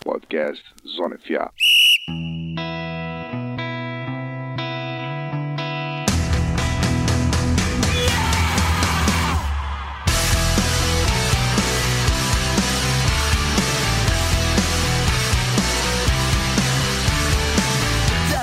Podcast 0.04 0.64
Zona 0.86 1.18
FA. 1.18 1.52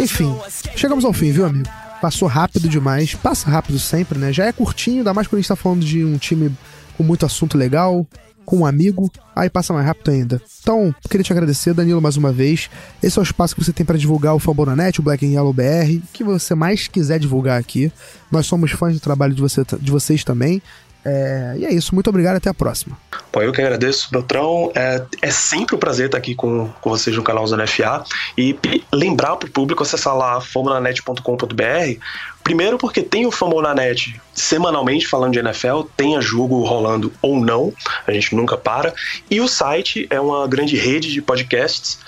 Enfim, 0.01 0.37
chegamos 0.77 1.05
ao 1.05 1.13
fim, 1.13 1.31
viu, 1.31 1.47
amigo? 1.47 1.82
Passou 2.03 2.27
rápido 2.27 2.69
demais, 2.69 3.15
passa 3.15 3.49
rápido 3.49 3.79
sempre, 3.79 4.19
né? 4.19 4.33
Já 4.33 4.47
é 4.47 4.53
curtinho, 4.53 4.99
ainda 4.99 5.15
mais 5.15 5.29
quando 5.29 5.39
a 5.39 5.41
gente 5.41 5.49
tá 5.49 5.55
falando 5.55 5.85
de 5.85 6.05
um 6.05 6.19
time 6.19 6.51
com 6.97 7.05
muito 7.05 7.25
assunto 7.25 7.57
legal, 7.57 8.05
com 8.45 8.59
um 8.59 8.67
amigo, 8.67 9.09
aí 9.37 9.49
passa 9.49 9.73
mais 9.73 9.87
rápido 9.87 10.11
ainda. 10.11 10.43
Então, 10.61 10.93
queria 11.09 11.23
te 11.23 11.33
agradecer, 11.33 11.73
Danilo, 11.73 12.03
mais 12.03 12.17
uma 12.17 12.33
vez. 12.33 12.69
Esse 13.01 13.21
é 13.21 13.23
o 13.23 13.23
espaço 13.23 13.55
que 13.55 13.65
você 13.65 13.73
tem 13.73 13.87
para 13.87 13.97
divulgar 13.97 14.35
o 14.35 14.41
Fambonanet, 14.41 14.99
o 14.99 15.03
Black 15.05 15.25
and 15.25 15.31
Yellow 15.31 15.53
BR, 15.53 16.03
o 16.03 16.13
que 16.13 16.25
você 16.25 16.57
mais 16.57 16.89
quiser 16.89 17.21
divulgar 17.21 17.61
aqui. 17.61 17.93
Nós 18.33 18.47
somos 18.47 18.73
fãs 18.73 18.95
do 18.95 19.01
trabalho 19.01 19.33
de, 19.33 19.41
você, 19.41 19.63
de 19.81 19.91
vocês 19.93 20.25
também. 20.25 20.61
É, 21.05 21.55
e 21.57 21.65
é 21.65 21.73
isso, 21.73 21.95
muito 21.95 22.11
obrigado, 22.11 22.35
até 22.35 22.51
a 22.51 22.55
próxima. 22.55 22.99
Bom, 23.33 23.41
eu 23.41 23.51
que 23.51 23.63
agradeço, 23.63 24.11
Beltrão. 24.11 24.71
É, 24.75 25.03
é 25.23 25.31
sempre 25.31 25.75
um 25.75 25.79
prazer 25.79 26.07
estar 26.07 26.19
aqui 26.19 26.35
com, 26.35 26.69
com 26.81 26.91
vocês 26.91 27.17
no 27.17 27.23
canal 27.23 27.47
Zona 27.47 27.67
FA. 27.67 28.05
E 28.37 28.59
lembrar 28.93 29.37
pro 29.37 29.51
público 29.51 29.83
acessar 29.83 30.15
lá 30.15 30.41
formulanet.com.br. 30.41 31.99
Primeiro 32.45 32.77
porque 32.77 33.03
tem 33.03 33.25
o 33.25 33.31
Fambonanet 33.31 34.21
semanalmente 34.35 35.07
falando 35.07 35.33
de 35.33 35.39
NFL, 35.39 35.83
tenha 35.97 36.21
jogo 36.21 36.63
rolando 36.65 37.13
ou 37.23 37.39
não, 37.41 37.73
a 38.07 38.13
gente 38.13 38.35
nunca 38.35 38.57
para. 38.57 38.93
E 39.31 39.41
o 39.41 39.49
site 39.49 40.07
é 40.11 40.21
uma 40.21 40.47
grande 40.47 40.77
rede 40.77 41.13
de 41.13 41.23
podcasts 41.23 41.99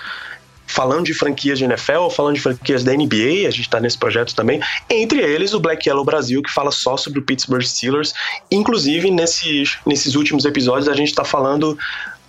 falando 0.74 1.04
de 1.06 1.14
franquias 1.14 1.56
de 1.56 1.64
NFL, 1.64 2.08
falando 2.10 2.34
de 2.34 2.40
franquias 2.40 2.82
da 2.82 2.92
NBA, 2.92 3.46
a 3.46 3.50
gente 3.50 3.70
tá 3.70 3.78
nesse 3.78 3.96
projeto 3.96 4.34
também, 4.34 4.60
entre 4.90 5.20
eles 5.20 5.54
o 5.54 5.60
Black 5.60 5.88
Yellow 5.88 6.04
Brasil, 6.04 6.42
que 6.42 6.52
fala 6.52 6.72
só 6.72 6.96
sobre 6.96 7.20
o 7.20 7.22
Pittsburgh 7.22 7.62
Steelers. 7.62 8.12
Inclusive, 8.50 9.08
nesses, 9.08 9.78
nesses 9.87 10.16
últimos 10.16 10.44
episódios, 10.44 10.88
a 10.88 10.94
gente 10.94 11.14
tá 11.14 11.24
falando 11.24 11.78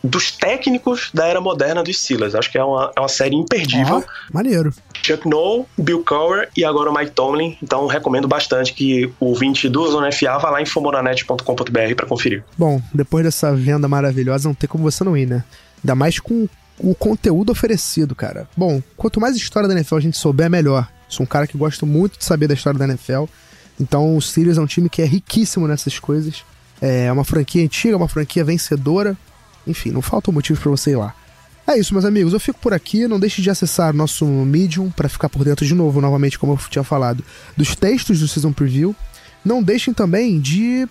dos 0.03 0.29
técnicos 0.29 1.10
da 1.12 1.25
era 1.25 1.41
moderna 1.41 1.81
dos 1.81 1.99
Steelers. 1.99 2.36
Acho 2.36 2.51
que 2.51 2.60
é 2.60 2.63
uma, 2.63 2.91
é 2.95 2.99
uma 2.99 3.10
série 3.10 3.36
imperdível. 3.36 4.03
Maneiro. 4.31 4.71
Chuck 5.01 5.27
Noll, 5.27 5.67
Bill 5.75 6.03
Cowher 6.03 6.47
e 6.55 6.63
agora 6.63 6.91
o 6.91 6.93
Mike 6.95 7.13
Tomlin. 7.13 7.58
Então, 7.63 7.88
recomendo 7.88 8.27
bastante 8.27 8.75
que 8.75 9.08
o 9.19 9.25
ouvinte 9.25 9.67
do 9.67 9.88
Zona 9.89 10.12
FA 10.12 10.38
vá 10.38 10.51
lá 10.51 10.62
em 10.62 10.65
fomonanet.com.br 10.67 11.95
para 11.95 12.05
conferir. 12.05 12.43
Bom, 12.55 12.79
depois 12.93 13.25
dessa 13.25 13.55
venda 13.55 13.88
maravilhosa, 13.88 14.47
não 14.47 14.53
tem 14.53 14.69
como 14.69 14.84
você 14.84 15.03
não 15.03 15.17
ir, 15.17 15.25
né? 15.25 15.43
Ainda 15.84 15.95
mais 15.95 16.19
com 16.19 16.47
o 16.79 16.93
conteúdo 16.93 17.51
oferecido, 17.51 18.15
cara. 18.15 18.47
Bom, 18.55 18.81
quanto 18.97 19.19
mais 19.19 19.35
história 19.35 19.67
da 19.67 19.75
NFL 19.75 19.95
a 19.95 20.01
gente 20.01 20.17
souber, 20.17 20.49
melhor. 20.49 20.89
Sou 21.07 21.23
um 21.23 21.27
cara 21.27 21.47
que 21.47 21.57
gosta 21.57 21.85
muito 21.85 22.17
de 22.17 22.25
saber 22.25 22.47
da 22.47 22.53
história 22.53 22.77
da 22.77 22.85
NFL. 22.85 23.25
Então, 23.79 24.15
o 24.15 24.21
Sirius 24.21 24.57
é 24.57 24.61
um 24.61 24.65
time 24.65 24.89
que 24.89 25.01
é 25.01 25.05
riquíssimo 25.05 25.67
nessas 25.67 25.99
coisas. 25.99 26.43
É 26.81 27.11
uma 27.11 27.23
franquia 27.23 27.63
antiga, 27.63 27.97
uma 27.97 28.07
franquia 28.07 28.43
vencedora. 28.43 29.17
Enfim, 29.65 29.91
não 29.91 30.01
faltam 30.01 30.33
motivos 30.33 30.61
pra 30.61 30.71
você 30.71 30.91
ir 30.91 30.95
lá. 30.95 31.15
É 31.67 31.77
isso, 31.77 31.93
meus 31.93 32.05
amigos. 32.05 32.33
Eu 32.33 32.39
fico 32.39 32.59
por 32.59 32.73
aqui. 32.73 33.07
Não 33.07 33.19
deixe 33.19 33.41
de 33.41 33.49
acessar 33.49 33.93
nosso 33.93 34.25
Medium 34.25 34.91
para 34.91 35.09
ficar 35.09 35.29
por 35.29 35.43
dentro 35.43 35.65
de 35.65 35.73
novo, 35.73 35.99
novamente, 35.99 36.38
como 36.38 36.53
eu 36.53 36.57
tinha 36.69 36.83
falado, 36.83 37.23
dos 37.57 37.75
textos 37.75 38.19
do 38.19 38.27
Season 38.27 38.53
Preview. 38.53 38.95
Não 39.43 39.63
deixem 39.63 39.93
também 39.93 40.39
de 40.39 40.88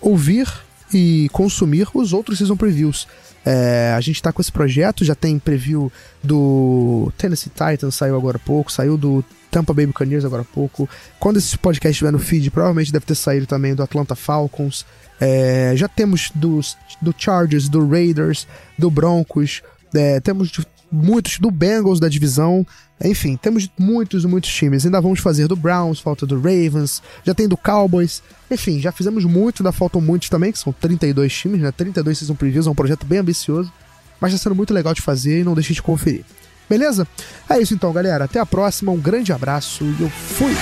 ouvir 0.00 0.48
e 0.92 1.28
consumir 1.32 1.88
os 1.94 2.12
outros 2.12 2.38
Season 2.38 2.56
Previews. 2.56 3.06
É, 3.44 3.94
a 3.96 4.00
gente 4.00 4.22
tá 4.22 4.32
com 4.32 4.42
esse 4.42 4.52
projeto, 4.52 5.04
já 5.04 5.14
tem 5.14 5.38
preview 5.38 5.90
do 6.22 7.10
Tennessee 7.16 7.50
Titans, 7.50 7.94
saiu 7.94 8.16
agora 8.16 8.36
há 8.36 8.40
pouco, 8.40 8.70
saiu 8.70 8.96
do 8.96 9.24
Tampa 9.50 9.72
Bay 9.72 9.86
Buccaneers 9.86 10.24
agora 10.24 10.42
há 10.42 10.44
pouco. 10.44 10.88
Quando 11.18 11.38
esse 11.38 11.56
podcast 11.56 11.92
estiver 11.94 12.12
no 12.12 12.18
feed, 12.18 12.50
provavelmente 12.50 12.92
deve 12.92 13.06
ter 13.06 13.14
saído 13.14 13.46
também 13.46 13.74
do 13.74 13.82
Atlanta 13.82 14.14
Falcons. 14.14 14.84
É, 15.20 15.72
já 15.76 15.88
temos 15.88 16.30
dos, 16.34 16.76
do 17.00 17.14
Chargers, 17.16 17.68
do 17.68 17.88
Raiders, 17.88 18.46
do 18.78 18.90
Broncos, 18.90 19.62
é, 19.94 20.20
temos 20.20 20.48
de- 20.50 20.66
muitos 20.90 21.38
do 21.38 21.50
Bengals 21.50 22.00
da 22.00 22.08
divisão. 22.08 22.66
Enfim, 23.02 23.36
temos 23.36 23.68
muitos, 23.78 24.24
muitos 24.24 24.52
times. 24.52 24.84
Ainda 24.84 25.00
vamos 25.00 25.20
fazer 25.20 25.46
do 25.46 25.56
Browns, 25.56 26.00
falta 26.00 26.26
do 26.26 26.36
Ravens, 26.36 27.02
já 27.24 27.34
tem 27.34 27.48
do 27.48 27.56
Cowboys. 27.56 28.22
Enfim, 28.50 28.80
já 28.80 28.90
fizemos 28.90 29.24
muito, 29.24 29.62
ainda 29.62 29.72
faltam 29.72 30.00
muitos 30.00 30.28
também, 30.28 30.52
que 30.52 30.58
são 30.58 30.72
32 30.72 31.32
times, 31.32 31.60
né? 31.60 31.70
32 31.70 32.18
season 32.18 32.34
previews, 32.34 32.66
é 32.66 32.70
um 32.70 32.74
projeto 32.74 33.06
bem 33.06 33.18
ambicioso, 33.18 33.72
mas 34.20 34.32
está 34.32 34.44
sendo 34.44 34.56
muito 34.56 34.74
legal 34.74 34.94
de 34.94 35.02
fazer 35.02 35.40
e 35.40 35.44
não 35.44 35.54
deixe 35.54 35.72
de 35.72 35.82
conferir. 35.82 36.24
Beleza? 36.68 37.06
É 37.48 37.58
isso 37.58 37.74
então, 37.74 37.92
galera. 37.92 38.24
Até 38.24 38.38
a 38.38 38.46
próxima, 38.46 38.92
um 38.92 38.98
grande 38.98 39.32
abraço 39.32 39.84
e 39.84 40.02
eu 40.02 40.10
fui! 40.10 40.54